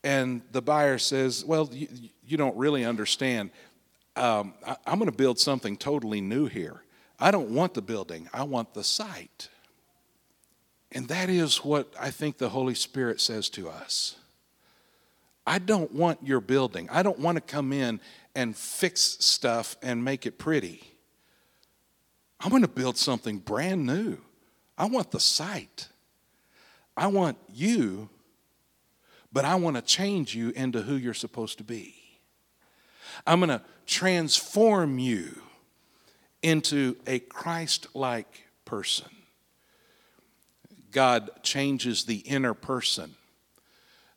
And 0.03 0.41
the 0.51 0.62
buyer 0.62 0.98
says, 0.98 1.44
Well, 1.44 1.70
you, 1.72 1.88
you 2.25 2.38
don't 2.38 2.56
really 2.56 2.86
understand. 2.86 3.50
Um, 4.15 4.53
I, 4.65 4.77
I'm 4.86 5.00
going 5.00 5.12
to 5.12 5.17
build 5.17 5.39
something 5.39 5.75
totally 5.77 6.22
new 6.22 6.46
here. 6.46 6.84
I 7.20 7.32
don't 7.32 7.50
want 7.50 7.74
the 7.74 7.82
building, 7.82 8.29
I 8.34 8.44
want 8.44 8.74
the 8.74 8.84
site. 8.84 9.50
And 10.91 11.08
that 11.10 11.29
is 11.29 11.65
what 11.65 11.94
I 12.00 12.12
think 12.12 12.38
the 12.38 12.50
Holy 12.50 12.75
Spirit 12.75 13.20
says 13.20 13.50
to 13.50 13.70
us. 13.70 14.15
I 15.48 15.60
don't 15.60 15.94
want 15.94 16.20
your 16.22 16.42
building. 16.42 16.89
I 16.92 17.01
don't 17.01 17.20
want 17.20 17.38
to 17.38 17.42
come 17.42 17.72
in 17.72 18.01
and 18.36 18.56
fix 18.56 19.01
stuff 19.01 19.77
and 19.82 20.04
make 20.04 20.25
it 20.25 20.38
pretty. 20.38 20.84
I'm 22.42 22.50
going 22.50 22.63
to 22.63 22.68
build 22.68 22.98
something 22.98 23.39
brand 23.39 23.86
new. 23.86 24.18
I 24.77 24.86
want 24.88 25.12
the 25.12 25.22
site. 25.22 25.88
I 26.98 27.08
want 27.08 27.38
you, 27.51 28.10
but 29.32 29.46
I 29.46 29.56
want 29.56 29.77
to 29.77 29.82
change 29.82 30.36
you 30.36 30.50
into 30.50 30.82
who 30.82 30.96
you're 30.96 31.13
supposed 31.13 31.58
to 31.60 31.63
be. 31.63 31.96
I'm 33.25 33.39
going 33.39 33.50
to 33.50 33.62
transform 33.86 35.00
you 35.00 35.42
into 36.44 36.98
a 37.08 37.20
Christ 37.20 37.88
like 37.96 38.44
person. 38.66 39.08
God 40.92 41.30
changes 41.42 42.04
the 42.04 42.18
inner 42.18 42.54
person, 42.54 43.16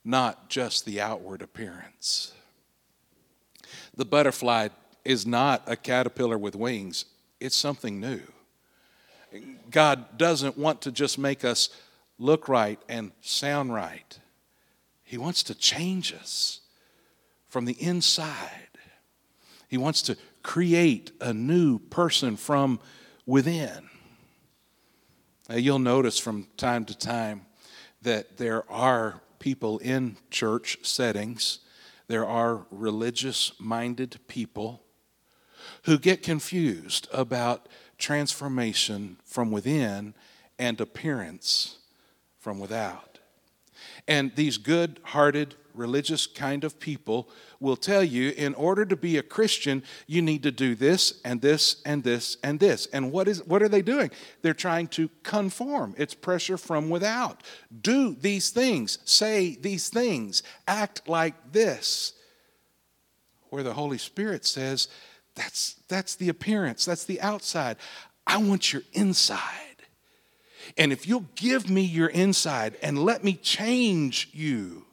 not 0.05 0.49
just 0.49 0.85
the 0.85 1.01
outward 1.01 1.43
appearance. 1.43 2.33
The 3.95 4.05
butterfly 4.05 4.69
is 5.05 5.27
not 5.27 5.63
a 5.67 5.77
caterpillar 5.77 6.39
with 6.39 6.55
wings 6.55 7.05
it's 7.41 7.57
something 7.57 7.99
new. 7.99 8.21
God 9.71 10.19
doesn't 10.19 10.59
want 10.59 10.83
to 10.83 10.93
just 10.93 11.19
make 11.19 11.45
us 11.45 11.71
look 12.19 12.49
right 12.49 12.79
and 12.89 13.13
sound 13.23 13.73
right, 13.73 14.19
He 15.03 15.17
wants 15.17 15.43
to 15.45 15.55
change 15.55 16.13
us 16.13 16.61
from 17.49 17.65
the 17.65 17.77
inside. 17.83 18.69
He 19.69 19.79
wants 19.79 20.03
to 20.03 20.17
create 20.43 21.13
a 21.21 21.33
new 21.33 21.79
person 21.79 22.37
from 22.37 22.81
within. 23.25 23.89
Now, 25.49 25.57
you'll 25.57 25.79
notice 25.79 26.19
from 26.19 26.47
time 26.57 26.85
to 26.87 26.99
time 26.99 27.47
that 28.03 28.37
there 28.37 28.71
are 28.71 29.21
people 29.41 29.79
in 29.79 30.17
church 30.31 30.79
settings, 30.83 31.59
there 32.07 32.25
are 32.25 32.67
religious 32.71 33.53
minded 33.59 34.21
people 34.29 34.85
who 35.85 35.99
get 35.99 36.23
confused 36.23 37.09
about 37.13 37.69
transformation 37.99 39.17
from 39.25 39.51
within 39.51 40.15
and 40.59 40.81
appearance 40.81 41.79
from 42.39 42.59
without. 42.61 43.10
And 44.07 44.35
these 44.35 44.59
good 44.59 45.01
hearted, 45.03 45.55
religious 45.75 46.27
kind 46.27 46.65
of 46.65 46.79
people 46.81 47.29
will 47.61 47.77
tell 47.77 48.03
you 48.03 48.31
in 48.37 48.55
order 48.55 48.85
to 48.85 48.97
be 48.97 49.17
a 49.17 49.23
Christian, 49.23 49.83
you 50.07 50.23
need 50.23 50.43
to 50.43 50.51
do 50.51 50.75
this 50.75 51.21
and 51.25 51.41
this 51.41 51.83
and 51.85 52.03
this 52.03 52.37
and 52.43 52.59
this. 52.59 52.87
And 52.87 53.13
what, 53.13 53.29
is, 53.29 53.45
what 53.45 53.63
are 53.63 53.69
they 53.69 53.83
doing? 53.83 54.11
They're 54.43 54.55
trying 54.55 54.89
to 54.89 55.09
conform. 55.23 55.95
It's 55.99 56.15
pressure 56.15 56.57
from 56.57 56.91
without. 56.91 57.43
Do 57.83 58.15
these 58.15 58.51
things, 58.51 58.99
say 59.05 59.57
these 59.61 59.89
things, 59.89 60.43
act 60.67 61.09
like 61.09 61.53
this. 61.53 62.15
Where 63.51 63.63
the 63.63 63.75
Holy 63.75 63.99
Spirit 63.99 64.47
says, 64.47 64.89
that's, 65.35 65.77
that's 65.89 66.17
the 66.17 66.29
appearance, 66.29 66.85
that's 66.85 67.05
the 67.05 67.21
outside. 67.21 67.77
I 68.27 68.39
want 68.39 68.73
your 68.73 68.83
inside. 68.93 69.70
And 70.77 70.93
if 70.93 71.07
you'll 71.07 71.27
give 71.35 71.69
me 71.69 71.83
your 71.83 72.09
inside 72.09 72.77
and 72.83 72.99
let 72.99 73.25
me 73.25 73.35
change 73.35 74.31
you, 74.33 74.87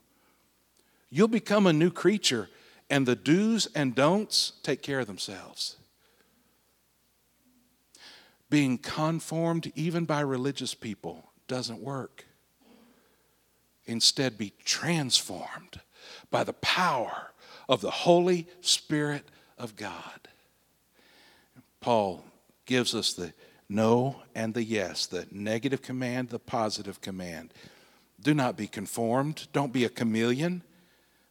you'll 1.09 1.27
become 1.27 1.67
a 1.67 1.73
new 1.73 1.91
creature, 1.91 2.49
and 2.89 3.05
the 3.05 3.15
do's 3.15 3.67
and 3.75 3.95
don'ts 3.95 4.53
take 4.63 4.81
care 4.81 4.99
of 4.99 5.07
themselves. 5.07 5.77
Being 8.49 8.77
conformed, 8.77 9.71
even 9.75 10.05
by 10.05 10.21
religious 10.21 10.73
people, 10.73 11.31
doesn't 11.47 11.81
work. 11.81 12.25
Instead, 13.85 14.37
be 14.37 14.53
transformed 14.63 15.81
by 16.29 16.43
the 16.43 16.53
power 16.53 17.31
of 17.69 17.81
the 17.81 17.91
Holy 17.91 18.47
Spirit 18.61 19.23
of 19.57 19.75
God. 19.75 20.27
Paul 21.81 22.23
gives 22.65 22.93
us 22.93 23.13
the 23.13 23.33
no 23.69 24.21
and 24.33 24.53
the 24.53 24.63
yes, 24.63 25.05
the 25.05 25.27
negative 25.31 25.81
command, 25.81 26.29
the 26.29 26.39
positive 26.39 27.01
command. 27.01 27.53
Do 28.21 28.33
not 28.33 28.57
be 28.57 28.67
conformed, 28.67 29.47
don't 29.53 29.73
be 29.73 29.85
a 29.85 29.89
chameleon, 29.89 30.63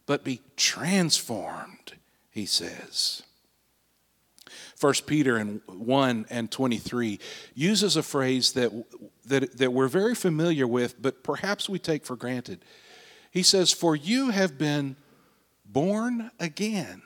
but 0.05 0.23
be 0.23 0.41
transformed, 0.55 1.93
he 2.29 2.45
says. 2.45 3.23
1 4.79 4.93
Peter 5.05 5.37
in 5.37 5.61
1 5.65 6.27
and 6.29 6.51
23 6.51 7.19
uses 7.55 7.97
a 7.97 8.03
phrase 8.03 8.51
that, 8.53 8.71
that, 9.25 9.57
that 9.57 9.73
we're 9.73 9.87
very 9.87 10.15
familiar 10.15 10.67
with, 10.67 11.01
but 11.01 11.23
perhaps 11.23 11.67
we 11.67 11.79
take 11.79 12.05
for 12.05 12.15
granted. 12.15 12.63
He 13.31 13.43
says, 13.43 13.71
For 13.71 13.95
you 13.95 14.29
have 14.29 14.57
been 14.57 14.95
born 15.65 16.31
again. 16.39 17.01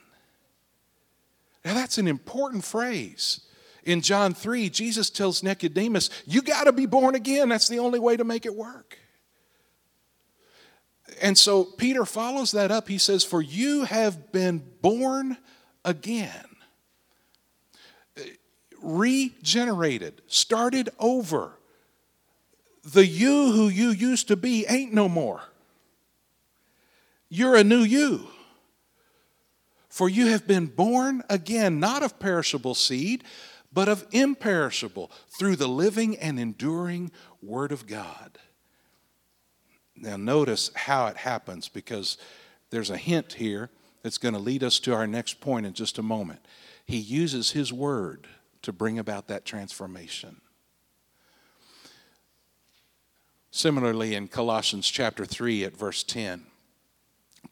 Now, 1.64 1.74
that's 1.74 1.98
an 1.98 2.08
important 2.08 2.64
phrase. 2.64 3.42
In 3.84 4.02
John 4.02 4.34
3, 4.34 4.70
Jesus 4.70 5.10
tells 5.10 5.42
Nicodemus, 5.42 6.10
You 6.26 6.42
got 6.42 6.66
to 6.66 6.72
be 6.72 6.86
born 6.86 7.16
again. 7.16 7.50
That's 7.50 7.68
the 7.68 7.80
only 7.80 8.00
way 8.00 8.16
to 8.16 8.24
make 8.24 8.46
it 8.46 8.56
work. 8.56 8.98
And 11.22 11.38
so 11.38 11.64
Peter 11.64 12.06
follows 12.06 12.52
that 12.52 12.72
up. 12.72 12.88
He 12.88 12.98
says, 12.98 13.24
For 13.24 13.42
you 13.42 13.84
have 13.86 14.32
been 14.32 14.64
born 14.82 15.38
again, 15.84 16.46
regenerated, 18.82 20.22
started 20.28 20.90
over. 21.00 21.54
the 22.84 23.06
you 23.06 23.52
who 23.52 23.68
you 23.68 23.90
used 23.90 24.28
to 24.28 24.36
be 24.36 24.66
ain't 24.68 24.94
no 24.94 25.08
more. 25.08 25.42
You're 27.30 27.56
a 27.56 27.64
new 27.64 27.82
you. 27.82 28.28
For 29.88 30.10
you 30.10 30.28
have 30.28 30.48
been 30.48 30.68
born 30.68 31.22
again, 31.30 31.80
not 31.80 32.02
of 32.02 32.18
perishable 32.18 32.74
seed, 32.74 33.24
but 33.74 33.88
of 33.88 34.06
imperishable, 34.12 35.12
through 35.30 35.56
the 35.56 35.68
living 35.68 36.18
and 36.18 36.40
enduring 36.40 37.12
Word 37.42 37.72
of 37.72 37.88
God. 37.88 38.38
Now, 39.96 40.18
notice 40.18 40.72
how 40.76 41.08
it 41.08 41.18
happens 41.18 41.70
because 41.70 42.18
there's 42.70 42.90
a 42.90 42.98
hint 42.98 43.34
here 43.34 43.70
that's 44.04 44.18
going 44.18 44.34
to 44.34 44.40
lead 44.40 44.64
us 44.64 44.80
to 44.80 44.94
our 44.94 45.08
next 45.08 45.40
point 45.40 45.66
in 45.66 45.74
just 45.74 45.98
a 45.98 46.04
moment. 46.04 46.40
He 46.86 46.98
uses 46.98 47.52
His 47.52 47.72
Word 47.72 48.28
to 48.64 48.74
bring 48.74 49.00
about 49.00 49.28
that 49.28 49.46
transformation. 49.46 50.42
Similarly, 53.52 54.16
in 54.16 54.28
Colossians 54.28 54.88
chapter 54.90 55.26
3 55.26 55.66
at 55.66 55.76
verse 55.78 56.04
10, 56.04 56.46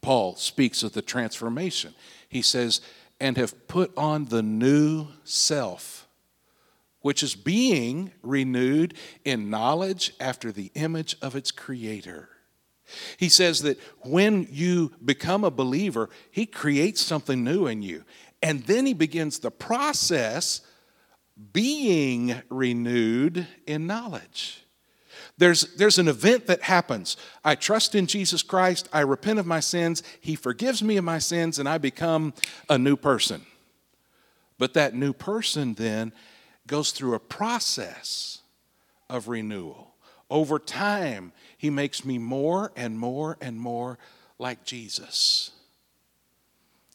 Paul 0.02 0.36
speaks 0.36 0.82
of 0.82 0.94
the 0.94 1.02
transformation. 1.02 1.94
He 2.28 2.42
says, 2.42 2.80
and 3.20 3.38
have 3.38 3.68
put 3.68 3.92
on 3.98 4.26
the 4.26 4.42
new 4.42 5.08
self, 5.24 6.08
which 7.02 7.24
is 7.24 7.36
being 7.36 8.12
renewed 8.22 8.94
in 9.24 9.50
knowledge 9.50 10.14
after 10.20 10.52
the 10.52 10.72
image 10.76 11.16
of 11.22 11.36
its 11.36 11.52
creator. 11.52 12.30
He 13.18 13.30
says 13.30 13.62
that 13.62 13.80
when 14.00 14.48
you 14.50 14.92
become 15.04 15.44
a 15.44 15.52
believer, 15.52 16.10
he 16.32 16.46
creates 16.46 17.02
something 17.02 17.44
new 17.44 17.68
in 17.68 17.82
you. 17.82 18.04
And 18.42 18.64
then 18.64 18.86
he 18.86 18.94
begins 18.94 19.40
the 19.40 19.52
process 19.52 20.62
being 21.54 22.42
renewed 22.50 23.48
in 23.66 23.88
knowledge. 23.88 24.66
There's, 25.38 25.74
there's 25.76 26.00
an 26.00 26.10
event 26.10 26.48
that 26.48 26.64
happens. 26.64 27.16
I 27.46 27.56
trust 27.56 27.96
in 27.96 28.08
Jesus 28.08 28.44
Christ. 28.44 28.90
I 28.92 29.02
repent 29.02 29.40
of 29.40 29.46
my 29.46 29.62
sins. 29.62 30.04
He 30.20 30.36
forgives 30.36 30.84
me 30.84 30.98
of 30.98 31.06
my 31.06 31.20
sins, 31.20 31.60
and 31.60 31.70
I 31.70 31.78
become 31.78 32.34
a 32.70 32.78
new 32.78 32.98
person. 32.98 33.46
But 34.58 34.74
that 34.74 34.94
new 34.94 35.14
person 35.14 35.76
then 35.76 36.12
goes 36.70 36.92
through 36.92 37.16
a 37.16 37.20
process 37.20 38.40
of 39.10 39.28
renewal. 39.28 39.96
Over 40.30 40.60
time, 40.60 41.34
he 41.58 41.70
makes 41.70 42.06
me 42.06 42.18
more 42.18 42.72
and 42.76 42.98
more 42.98 43.38
and 43.42 43.60
more 43.60 43.98
like 44.38 44.64
Jesus. 44.64 45.52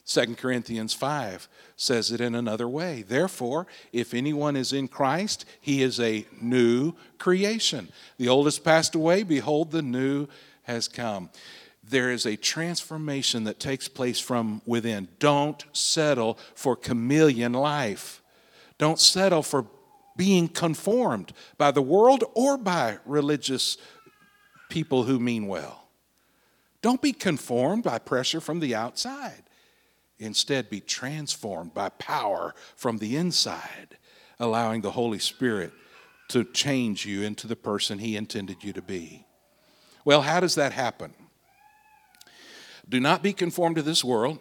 2 0.07 0.35
Corinthians 0.35 0.93
5 0.93 1.49
says 1.75 2.11
it 2.11 2.21
in 2.21 2.35
another 2.35 2.69
way. 2.69 3.03
Therefore, 3.05 3.67
if 3.91 4.13
anyone 4.13 4.55
is 4.55 4.71
in 4.71 4.87
Christ, 4.87 5.45
he 5.59 5.81
is 5.81 5.99
a 5.99 6.25
new 6.39 6.93
creation. 7.17 7.89
The 8.17 8.29
old 8.29 8.45
has 8.45 8.59
passed 8.59 8.95
away, 8.95 9.23
behold, 9.23 9.71
the 9.71 9.81
new 9.81 10.27
has 10.63 10.87
come. 10.87 11.29
There 11.83 12.11
is 12.11 12.25
a 12.25 12.37
transformation 12.37 13.43
that 13.43 13.59
takes 13.59 13.87
place 13.87 14.19
from 14.19 14.61
within. 14.65 15.09
Don't 15.19 15.63
settle 15.73 16.39
for 16.53 16.75
chameleon 16.75 17.53
life. 17.53 18.21
Don't 18.77 18.99
settle 18.99 19.43
for 19.43 19.67
being 20.17 20.47
conformed 20.47 21.33
by 21.57 21.71
the 21.71 21.81
world 21.81 22.23
or 22.33 22.57
by 22.57 22.99
religious 23.05 23.77
people 24.69 25.03
who 25.03 25.19
mean 25.19 25.47
well. 25.47 25.87
Don't 26.81 27.01
be 27.01 27.13
conformed 27.13 27.83
by 27.83 27.99
pressure 27.99 28.39
from 28.39 28.59
the 28.59 28.75
outside. 28.75 29.43
Instead, 30.19 30.69
be 30.69 30.79
transformed 30.79 31.73
by 31.73 31.89
power 31.89 32.53
from 32.75 32.99
the 32.99 33.17
inside, 33.17 33.97
allowing 34.39 34.81
the 34.81 34.91
Holy 34.91 35.19
Spirit 35.19 35.73
to 36.29 36.43
change 36.43 37.05
you 37.05 37.21
into 37.21 37.47
the 37.47 37.55
person 37.55 37.99
He 37.99 38.15
intended 38.15 38.63
you 38.63 38.71
to 38.73 38.81
be. 38.81 39.25
Well, 40.05 40.21
how 40.21 40.39
does 40.39 40.55
that 40.55 40.71
happen? 40.71 41.13
Do 42.87 42.99
not 42.99 43.23
be 43.23 43.33
conformed 43.33 43.75
to 43.77 43.81
this 43.81 44.03
world. 44.03 44.39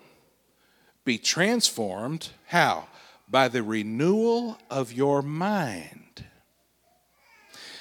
Be 1.05 1.19
transformed. 1.19 2.29
How? 2.47 2.89
By 3.35 3.49
the 3.49 3.65
renewal 3.65 4.59
of 4.71 4.93
your 4.93 5.21
mind. 5.21 6.25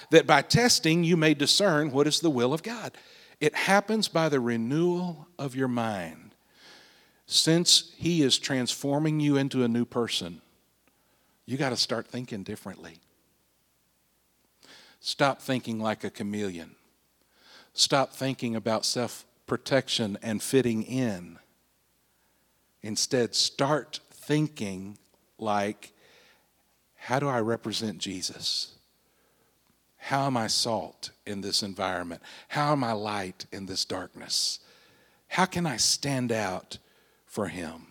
That 0.10 0.26
by 0.26 0.42
testing 0.42 1.04
you 1.04 1.16
may 1.16 1.36
discern 1.36 1.92
what 1.92 2.08
is 2.08 2.22
the 2.22 2.32
will 2.32 2.56
of 2.56 2.64
God. 2.64 2.98
It 3.40 3.54
happens 3.54 4.08
by 4.08 4.30
the 4.30 4.40
renewal 4.40 5.28
of 5.38 5.56
your 5.56 5.68
mind. 5.68 6.34
Since 7.28 7.92
He 7.98 8.24
is 8.24 8.40
transforming 8.40 9.20
you 9.20 9.38
into 9.38 9.64
a 9.64 9.68
new 9.68 9.86
person, 9.86 10.42
you 11.46 11.56
got 11.56 11.70
to 11.70 11.78
start 11.78 12.08
thinking 12.08 12.42
differently. 12.42 12.98
Stop 15.02 15.40
thinking 15.40 15.80
like 15.80 16.04
a 16.04 16.10
chameleon. 16.10 16.72
Stop 17.76 18.14
thinking 18.14 18.56
about 18.56 18.86
self 18.86 19.24
protection 19.46 20.18
and 20.24 20.42
fitting 20.42 20.82
in. 20.82 21.38
Instead, 22.82 23.36
start 23.36 24.00
thinking 24.10 24.98
like, 25.38 25.94
how 26.96 27.20
do 27.20 27.28
I 27.28 27.40
represent 27.40 27.98
Jesus? 27.98 28.74
How 29.98 30.26
am 30.26 30.38
I 30.38 30.48
salt 30.48 31.12
in 31.26 31.42
this 31.42 31.64
environment? 31.64 32.22
How 32.50 32.72
am 32.72 32.84
I 32.84 32.92
light 32.92 33.46
in 33.52 33.66
this 33.66 33.86
darkness? 33.86 34.60
How 35.28 35.46
can 35.46 35.66
I 35.66 35.78
stand 35.78 36.32
out 36.32 36.78
for 37.34 37.48
Him. 37.48 37.88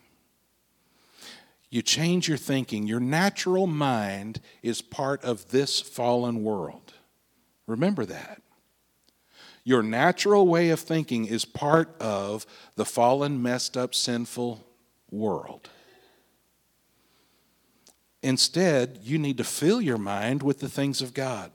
You 1.68 1.82
change 1.82 2.28
your 2.28 2.36
thinking. 2.36 2.86
Your 2.86 3.00
natural 3.00 3.66
mind 3.66 4.40
is 4.62 4.80
part 4.80 5.24
of 5.24 5.48
this 5.48 5.80
fallen 5.80 6.44
world. 6.44 6.92
Remember 7.66 8.06
that. 8.06 8.40
Your 9.64 9.82
natural 9.82 10.46
way 10.46 10.70
of 10.70 10.78
thinking 10.78 11.24
is 11.24 11.44
part 11.44 12.00
of 12.00 12.46
the 12.76 12.84
fallen, 12.84 13.42
messed 13.42 13.76
up, 13.76 13.96
sinful 13.96 14.64
world. 15.10 15.70
Instead, 18.22 19.00
you 19.02 19.18
need 19.18 19.36
to 19.38 19.44
fill 19.44 19.80
your 19.80 19.98
mind 19.98 20.42
with 20.42 20.60
the 20.60 20.68
things 20.68 21.02
of 21.02 21.12
God. 21.12 21.50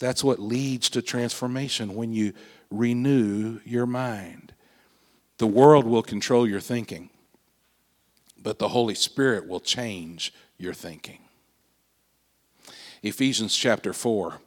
That's 0.00 0.24
what 0.24 0.40
leads 0.40 0.90
to 0.90 1.02
transformation 1.02 1.94
when 1.94 2.12
you 2.12 2.32
renew 2.70 3.60
your 3.64 3.86
mind. 3.86 4.52
The 5.38 5.46
world 5.46 5.86
will 5.86 6.02
control 6.02 6.48
your 6.48 6.60
thinking, 6.60 7.10
but 8.42 8.58
the 8.58 8.68
Holy 8.68 8.94
Spirit 8.94 9.46
will 9.46 9.60
change 9.60 10.32
your 10.58 10.74
thinking. 10.74 11.20
Ephesians 13.02 13.56
chapter 13.56 13.92
4 13.92 14.40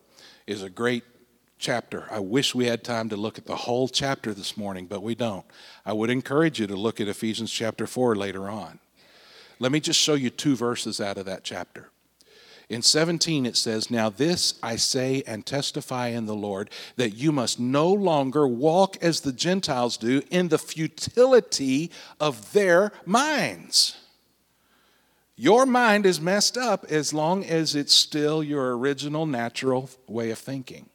is 0.45 0.61
a 0.61 0.69
great 0.69 1.03
chapter. 1.57 2.05
I 2.11 2.19
wish 2.19 2.53
we 2.53 2.65
had 2.65 2.83
time 2.83 3.09
to 3.09 3.15
look 3.15 3.37
at 3.37 3.45
the 3.45 3.55
whole 3.55 3.87
chapter 3.87 4.33
this 4.33 4.57
morning, 4.57 4.85
but 4.85 5.01
we 5.01 5.15
don't. 5.15 5.45
I 5.85 5.93
would 5.93 6.09
encourage 6.09 6.59
you 6.59 6.67
to 6.67 6.75
look 6.75 6.99
at 6.99 7.07
Ephesians 7.07 7.51
chapter 7.51 7.87
4 7.87 8.15
later 8.15 8.49
on. 8.49 8.79
Let 9.63 9.71
me 9.71 9.79
just 9.79 9.97
show 9.97 10.15
you 10.15 10.29
two 10.29 10.57
verses 10.57 10.99
out 10.99 11.17
of 11.17 11.25
that 11.25 11.45
chapter. 11.45 11.89
In 12.67 12.81
17, 12.81 13.45
it 13.45 13.55
says, 13.55 13.89
Now 13.89 14.09
this 14.09 14.55
I 14.61 14.75
say 14.75 15.23
and 15.25 15.45
testify 15.45 16.07
in 16.09 16.25
the 16.25 16.35
Lord, 16.35 16.69
that 16.97 17.11
you 17.11 17.31
must 17.31 17.61
no 17.61 17.89
longer 17.89 18.45
walk 18.45 18.97
as 19.01 19.21
the 19.21 19.31
Gentiles 19.31 19.95
do 19.95 20.21
in 20.29 20.49
the 20.49 20.57
futility 20.57 21.91
of 22.19 22.51
their 22.51 22.91
minds. 23.05 23.95
Your 25.37 25.65
mind 25.65 26.05
is 26.05 26.19
messed 26.19 26.57
up 26.57 26.83
as 26.89 27.13
long 27.13 27.45
as 27.45 27.73
it's 27.73 27.95
still 27.95 28.43
your 28.43 28.77
original 28.77 29.25
natural 29.25 29.89
way 30.09 30.29
of 30.31 30.39
thinking. 30.39 30.89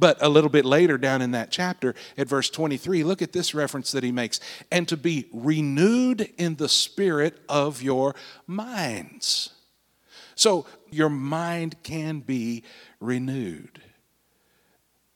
But 0.00 0.16
a 0.22 0.30
little 0.30 0.48
bit 0.48 0.64
later 0.64 0.96
down 0.96 1.20
in 1.20 1.32
that 1.32 1.50
chapter, 1.50 1.94
at 2.16 2.26
verse 2.26 2.48
23, 2.48 3.04
look 3.04 3.20
at 3.20 3.32
this 3.32 3.54
reference 3.54 3.92
that 3.92 4.02
he 4.02 4.10
makes 4.10 4.40
and 4.72 4.88
to 4.88 4.96
be 4.96 5.28
renewed 5.30 6.32
in 6.38 6.56
the 6.56 6.70
spirit 6.70 7.38
of 7.50 7.82
your 7.82 8.14
minds. 8.46 9.50
So 10.34 10.64
your 10.90 11.10
mind 11.10 11.82
can 11.82 12.20
be 12.20 12.64
renewed. 12.98 13.82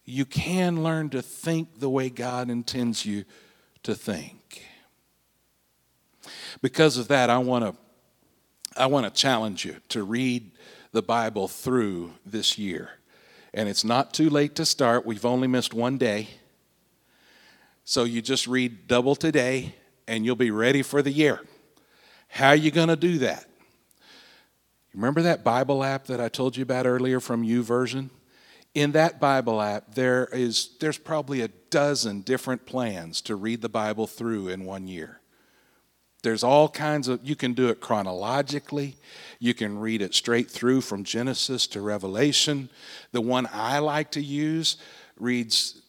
You 0.05 0.27
can 0.27 0.85
learn 0.85 1.09
to 1.11 1.23
think 1.23 1.81
the 1.81 1.89
way 1.89 2.11
God 2.11 2.51
intends 2.51 3.07
you 3.07 3.25
to 3.85 3.95
think. 3.95 4.67
Because 6.61 6.99
of 6.99 7.09
that, 7.09 7.31
I 7.31 7.39
want 7.39 7.65
to 7.65 7.75
I 8.77 8.87
want 8.87 9.07
to 9.07 9.21
challenge 9.21 9.65
you 9.65 9.77
to 9.91 10.03
read 10.03 10.51
the 10.93 11.01
Bible 11.01 11.47
through 11.49 12.15
this 12.27 12.59
year 12.59 12.91
and 13.55 13.69
it's 13.69 13.85
not 13.85 14.13
too 14.13 14.29
late 14.29 14.57
to 14.57 14.67
start. 14.67 15.07
We've 15.07 15.25
only 15.25 15.47
missed 15.47 15.73
one 15.73 15.97
day. 15.97 16.29
So 17.85 18.05
you 18.05 18.21
just 18.21 18.47
read 18.47 18.89
double 18.89 19.15
today 19.15 19.77
and 20.09 20.25
you'll 20.25 20.37
be 20.37 20.51
ready 20.51 20.83
for 20.83 21.01
the 21.01 21.13
year. 21.13 21.41
How 22.29 22.49
are 22.49 22.57
you 22.57 22.73
going 22.73 22.89
to 22.89 22.97
do 22.97 23.19
that? 23.19 23.49
Remember 24.93 25.23
that 25.23 25.45
Bible 25.45 25.85
app 25.85 26.07
that 26.07 26.21
I 26.21 26.29
told 26.29 26.57
you 26.57 26.63
about 26.63 26.87
earlier 26.87 27.21
from 27.21 27.45
YouVersion? 27.45 28.11
In 28.75 28.93
that 28.93 29.21
Bible 29.21 29.63
app, 29.63 29.95
there 29.95 30.27
is 30.33 30.71
there's 30.81 30.99
probably 30.99 31.41
a 31.41 31.49
dozen 31.71 32.23
different 32.23 32.67
plans 32.67 33.21
to 33.23 33.37
read 33.37 33.61
the 33.61 33.69
Bible 33.69 34.09
through 34.09 34.49
in 34.49 34.65
one 34.65 34.89
year. 34.89 35.21
There's 36.25 36.43
all 36.43 36.71
kinds 36.71 37.07
of, 37.07 37.21
you 37.23 37.37
can 37.37 37.53
do 37.53 37.69
it 37.69 37.83
chronologically. 37.83 38.97
You 39.39 39.53
can 39.53 39.79
read 39.79 40.01
it 40.01 40.15
straight 40.15 40.51
through 40.51 40.81
from 40.81 41.05
Genesis 41.05 41.67
to 41.69 41.83
Revelation. 41.83 42.71
The 43.13 43.21
one 43.21 43.47
I 43.53 43.79
like 43.79 44.11
to 44.13 44.23
use 44.23 44.79
reads, 45.19 45.83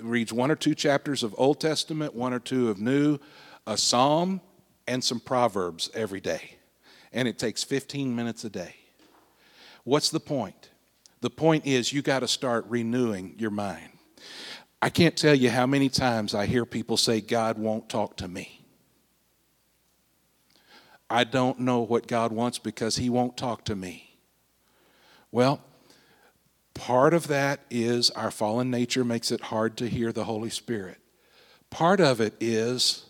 reads 0.00 0.32
one 0.32 0.50
or 0.50 0.56
two 0.56 0.74
chapters 0.74 1.22
of 1.22 1.34
Old 1.36 1.60
Testament, 1.60 2.14
one 2.14 2.32
or 2.32 2.38
two 2.38 2.70
of 2.70 2.80
New, 2.80 3.18
a 3.66 3.76
psalm, 3.76 4.40
and 4.88 5.04
some 5.04 5.20
Proverbs 5.20 5.90
every 5.92 6.22
day. 6.22 6.56
And 7.12 7.28
it 7.28 7.38
takes 7.38 7.62
15 7.62 8.16
minutes 8.16 8.44
a 8.44 8.50
day. 8.50 8.74
What's 9.84 10.08
the 10.08 10.20
point? 10.20 10.70
The 11.20 11.28
point 11.28 11.66
is 11.66 11.92
you 11.92 12.00
got 12.00 12.20
to 12.20 12.28
start 12.28 12.64
renewing 12.66 13.34
your 13.36 13.50
mind. 13.50 13.90
I 14.80 14.88
can't 14.88 15.18
tell 15.18 15.34
you 15.34 15.50
how 15.50 15.66
many 15.66 15.90
times 15.90 16.34
I 16.34 16.46
hear 16.46 16.64
people 16.64 16.96
say, 16.96 17.20
God 17.20 17.58
won't 17.58 17.90
talk 17.90 18.16
to 18.16 18.26
me. 18.26 18.61
I 21.12 21.24
don't 21.24 21.60
know 21.60 21.80
what 21.80 22.06
God 22.06 22.32
wants 22.32 22.58
because 22.58 22.96
He 22.96 23.10
won't 23.10 23.36
talk 23.36 23.64
to 23.66 23.76
me. 23.76 24.16
Well, 25.30 25.60
part 26.72 27.12
of 27.12 27.26
that 27.28 27.60
is 27.70 28.08
our 28.12 28.30
fallen 28.30 28.70
nature 28.70 29.04
makes 29.04 29.30
it 29.30 29.42
hard 29.42 29.76
to 29.76 29.90
hear 29.90 30.10
the 30.10 30.24
Holy 30.24 30.48
Spirit. 30.48 30.96
Part 31.68 32.00
of 32.00 32.18
it 32.22 32.34
is 32.40 33.04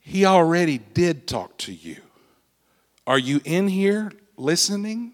He 0.00 0.24
already 0.24 0.78
did 0.78 1.28
talk 1.28 1.56
to 1.58 1.72
you. 1.72 1.98
Are 3.06 3.18
you 3.18 3.40
in 3.44 3.68
here 3.68 4.10
listening? 4.36 5.12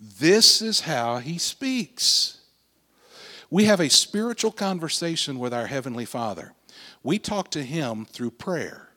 This 0.00 0.60
is 0.60 0.80
how 0.80 1.18
He 1.18 1.38
speaks. 1.38 2.40
We 3.50 3.66
have 3.66 3.78
a 3.78 3.88
spiritual 3.88 4.50
conversation 4.50 5.38
with 5.38 5.54
our 5.54 5.68
Heavenly 5.68 6.04
Father. 6.04 6.54
We 7.04 7.20
talk 7.20 7.52
to 7.52 7.62
Him 7.62 8.04
through 8.04 8.32
prayer. 8.32 8.87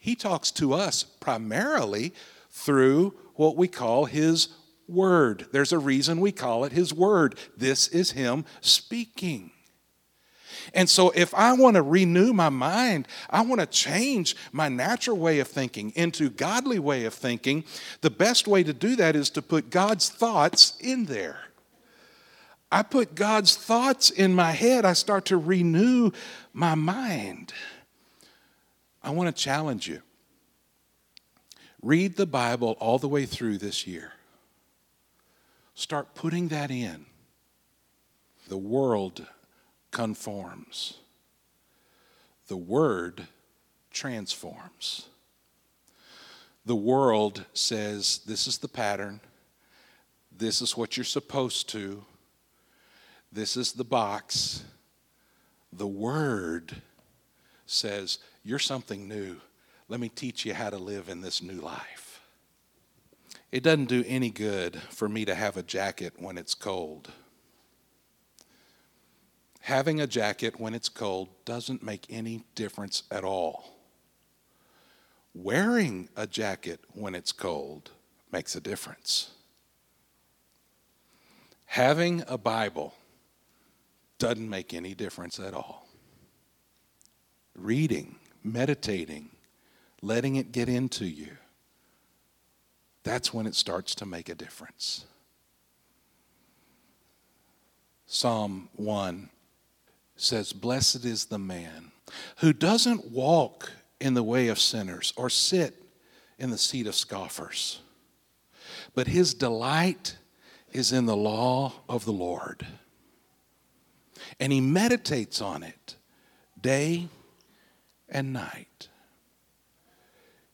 He 0.00 0.16
talks 0.16 0.50
to 0.52 0.72
us 0.72 1.04
primarily 1.04 2.14
through 2.50 3.14
what 3.34 3.56
we 3.56 3.68
call 3.68 4.06
His 4.06 4.48
Word. 4.88 5.46
There's 5.52 5.72
a 5.72 5.78
reason 5.78 6.20
we 6.20 6.32
call 6.32 6.64
it 6.64 6.72
His 6.72 6.92
Word. 6.92 7.36
This 7.56 7.86
is 7.86 8.12
Him 8.12 8.46
speaking. 8.62 9.52
And 10.74 10.88
so, 10.88 11.10
if 11.10 11.34
I 11.34 11.52
want 11.52 11.76
to 11.76 11.82
renew 11.82 12.32
my 12.32 12.48
mind, 12.48 13.08
I 13.28 13.42
want 13.42 13.60
to 13.60 13.66
change 13.66 14.36
my 14.52 14.68
natural 14.68 15.16
way 15.16 15.38
of 15.38 15.48
thinking 15.48 15.92
into 15.94 16.30
godly 16.30 16.78
way 16.78 17.04
of 17.04 17.14
thinking, 17.14 17.64
the 18.00 18.10
best 18.10 18.48
way 18.48 18.62
to 18.62 18.72
do 18.72 18.96
that 18.96 19.14
is 19.16 19.30
to 19.30 19.42
put 19.42 19.70
God's 19.70 20.08
thoughts 20.08 20.76
in 20.80 21.04
there. 21.04 21.38
I 22.72 22.82
put 22.82 23.14
God's 23.14 23.56
thoughts 23.56 24.10
in 24.10 24.34
my 24.34 24.52
head, 24.52 24.84
I 24.84 24.92
start 24.94 25.26
to 25.26 25.36
renew 25.36 26.12
my 26.52 26.74
mind. 26.74 27.52
I 29.02 29.10
want 29.10 29.34
to 29.34 29.42
challenge 29.42 29.88
you. 29.88 30.02
Read 31.82 32.16
the 32.16 32.26
Bible 32.26 32.76
all 32.78 32.98
the 32.98 33.08
way 33.08 33.24
through 33.24 33.58
this 33.58 33.86
year. 33.86 34.12
Start 35.74 36.14
putting 36.14 36.48
that 36.48 36.70
in. 36.70 37.06
The 38.48 38.58
world 38.58 39.26
conforms, 39.90 40.98
the 42.48 42.56
Word 42.56 43.28
transforms. 43.90 45.06
The 46.66 46.76
world 46.76 47.46
says, 47.54 48.20
This 48.26 48.46
is 48.46 48.58
the 48.58 48.68
pattern, 48.68 49.20
this 50.36 50.60
is 50.60 50.76
what 50.76 50.96
you're 50.96 51.04
supposed 51.04 51.68
to, 51.70 52.04
this 53.32 53.56
is 53.56 53.72
the 53.72 53.84
box. 53.84 54.64
The 55.72 55.86
Word 55.86 56.82
says, 57.64 58.18
You're 58.42 58.58
something 58.58 59.08
new. 59.08 59.36
Let 59.88 60.00
me 60.00 60.08
teach 60.08 60.44
you 60.44 60.54
how 60.54 60.70
to 60.70 60.78
live 60.78 61.08
in 61.08 61.20
this 61.20 61.42
new 61.42 61.60
life. 61.60 62.20
It 63.52 63.62
doesn't 63.62 63.88
do 63.88 64.04
any 64.06 64.30
good 64.30 64.76
for 64.90 65.08
me 65.08 65.24
to 65.24 65.34
have 65.34 65.56
a 65.56 65.62
jacket 65.62 66.14
when 66.18 66.38
it's 66.38 66.54
cold. 66.54 67.10
Having 69.62 70.00
a 70.00 70.06
jacket 70.06 70.58
when 70.58 70.74
it's 70.74 70.88
cold 70.88 71.28
doesn't 71.44 71.82
make 71.82 72.06
any 72.08 72.44
difference 72.54 73.02
at 73.10 73.24
all. 73.24 73.76
Wearing 75.34 76.08
a 76.16 76.26
jacket 76.26 76.80
when 76.92 77.14
it's 77.14 77.32
cold 77.32 77.90
makes 78.32 78.54
a 78.56 78.60
difference. 78.60 79.32
Having 81.66 82.24
a 82.26 82.38
Bible 82.38 82.94
doesn't 84.18 84.48
make 84.48 84.72
any 84.72 84.94
difference 84.94 85.38
at 85.38 85.54
all 85.54 85.80
reading, 87.60 88.16
meditating, 88.42 89.30
letting 90.02 90.36
it 90.36 90.52
get 90.52 90.68
into 90.68 91.04
you, 91.04 91.36
that's 93.02 93.32
when 93.32 93.46
it 93.46 93.54
starts 93.54 93.94
to 93.96 94.06
make 94.06 94.28
a 94.28 94.34
difference. 94.34 95.04
Psalm 98.06 98.68
1 98.76 99.30
says, 100.16 100.52
Blessed 100.52 101.04
is 101.04 101.26
the 101.26 101.38
man 101.38 101.92
who 102.38 102.52
doesn't 102.52 103.10
walk 103.10 103.72
in 104.00 104.14
the 104.14 104.22
way 104.22 104.48
of 104.48 104.58
sinners 104.58 105.12
or 105.16 105.30
sit 105.30 105.74
in 106.38 106.50
the 106.50 106.58
seat 106.58 106.86
of 106.86 106.94
scoffers, 106.94 107.80
but 108.94 109.06
his 109.06 109.34
delight 109.34 110.16
is 110.72 110.92
in 110.92 111.06
the 111.06 111.16
law 111.16 111.72
of 111.88 112.04
the 112.04 112.12
Lord. 112.12 112.66
And 114.38 114.52
he 114.52 114.60
meditates 114.60 115.40
on 115.40 115.62
it 115.62 115.96
day 116.60 117.08
and 118.10 118.32
night. 118.32 118.88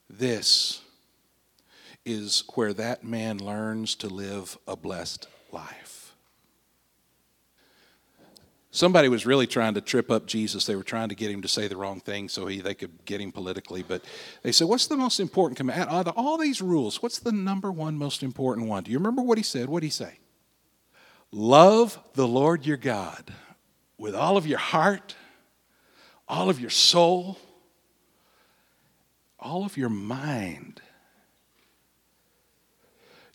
This 0.09 0.83
is 2.05 2.45
where 2.55 2.73
that 2.73 3.03
man 3.03 3.39
learns 3.39 3.95
to 3.97 4.09
live 4.09 4.57
a 4.67 4.77
blessed 4.77 5.29
life. 5.51 5.97
Somebody 8.71 9.09
was 9.09 9.25
really 9.25 9.47
trying 9.47 9.73
to 9.75 9.81
trip 9.81 10.11
up 10.11 10.27
Jesus. 10.27 10.67
They 10.67 10.77
were 10.77 10.83
trying 10.83 11.09
to 11.09 11.15
get 11.15 11.31
him 11.31 11.41
to 11.41 11.49
say 11.49 11.67
the 11.67 11.79
wrong 11.79 11.99
thing 11.99 12.29
so 12.29 12.47
he, 12.47 12.61
they 12.61 12.75
could 12.75 13.07
get 13.07 13.23
him 13.23 13.33
politically. 13.33 13.83
But 13.83 14.05
they 14.43 14.53
said, 14.53 14.69
What's 14.69 14.87
the 14.87 14.99
most 14.99 15.19
important 15.19 15.57
command? 15.57 15.89
Out 15.89 16.07
of 16.07 16.15
all 16.15 16.37
these 16.37 16.61
rules, 16.61 17.03
what's 17.03 17.19
the 17.19 17.33
number 17.33 17.73
one 17.73 17.97
most 17.97 18.23
important 18.23 18.69
one? 18.69 18.85
Do 18.85 18.91
you 18.91 18.99
remember 18.99 19.23
what 19.23 19.39
he 19.39 19.45
said? 19.45 19.71
What 19.71 19.81
did 19.81 19.87
he 19.87 19.91
say? 19.91 20.19
Love 21.33 21.99
the 22.13 22.29
Lord 22.29 22.67
your 22.67 22.77
God 22.77 23.33
with 23.97 24.15
all 24.15 24.37
of 24.37 24.47
your 24.47 24.59
heart, 24.59 25.17
all 26.29 26.51
of 26.51 26.61
your 26.61 26.71
soul, 26.71 27.39
all 29.47 29.65
of 29.65 29.77
your 29.77 29.89
mind. 29.89 30.83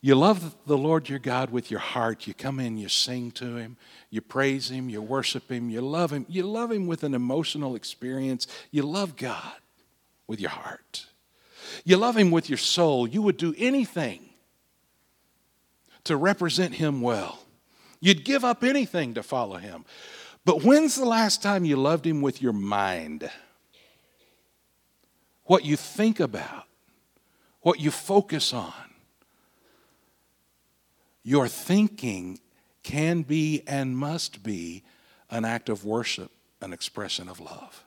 You 0.02 0.16
love 0.16 0.56
the 0.66 0.78
Lord 0.78 1.10
your 1.10 1.20
God 1.20 1.52
with 1.52 1.72
your 1.72 1.80
heart. 1.80 2.28
You 2.28 2.34
come 2.34 2.60
in, 2.60 2.78
you 2.78 2.90
sing 2.90 3.32
to 3.32 3.56
him, 3.56 3.78
you 4.10 4.20
praise 4.20 4.70
him, 4.70 4.90
you 4.90 5.02
worship 5.02 5.50
him, 5.50 5.70
you 5.70 5.80
love 5.80 6.12
him. 6.12 6.26
You 6.28 6.44
love 6.44 6.72
him 6.72 6.88
with 6.88 7.04
an 7.04 7.14
emotional 7.14 7.76
experience. 7.76 8.48
You 8.72 8.82
love 8.82 9.16
God 9.16 9.54
with 10.28 10.42
your 10.42 10.50
heart. 10.50 11.06
You 11.86 11.98
love 11.98 12.18
him 12.18 12.32
with 12.32 12.50
your 12.50 12.58
soul. 12.58 13.08
You 13.08 13.22
would 13.22 13.38
do 13.38 13.54
anything 13.58 14.32
to 16.04 16.18
represent 16.18 16.74
him 16.74 17.02
well. 17.02 17.40
You'd 18.00 18.26
give 18.26 18.44
up 18.44 18.64
anything 18.64 19.14
to 19.14 19.24
follow 19.24 19.58
him. 19.58 19.86
But 20.44 20.64
when's 20.64 20.96
the 20.96 21.06
last 21.06 21.44
time 21.44 21.64
you 21.64 21.76
loved 21.76 22.08
him 22.08 22.22
with 22.22 22.42
your 22.42 22.54
mind? 22.54 23.30
What 25.52 25.66
you 25.66 25.76
think 25.76 26.22
about, 26.22 26.64
what 27.60 27.78
you 27.78 27.92
focus 27.92 28.54
on. 28.54 28.72
Your 31.24 31.50
thinking 31.50 32.40
can 32.84 33.24
be 33.24 33.62
and 33.68 33.98
must 33.98 34.44
be 34.44 34.82
an 35.30 35.44
act 35.44 35.68
of 35.68 35.84
worship, 35.84 36.32
an 36.62 36.72
expression 36.72 37.28
of 37.28 37.42
love. 37.42 37.84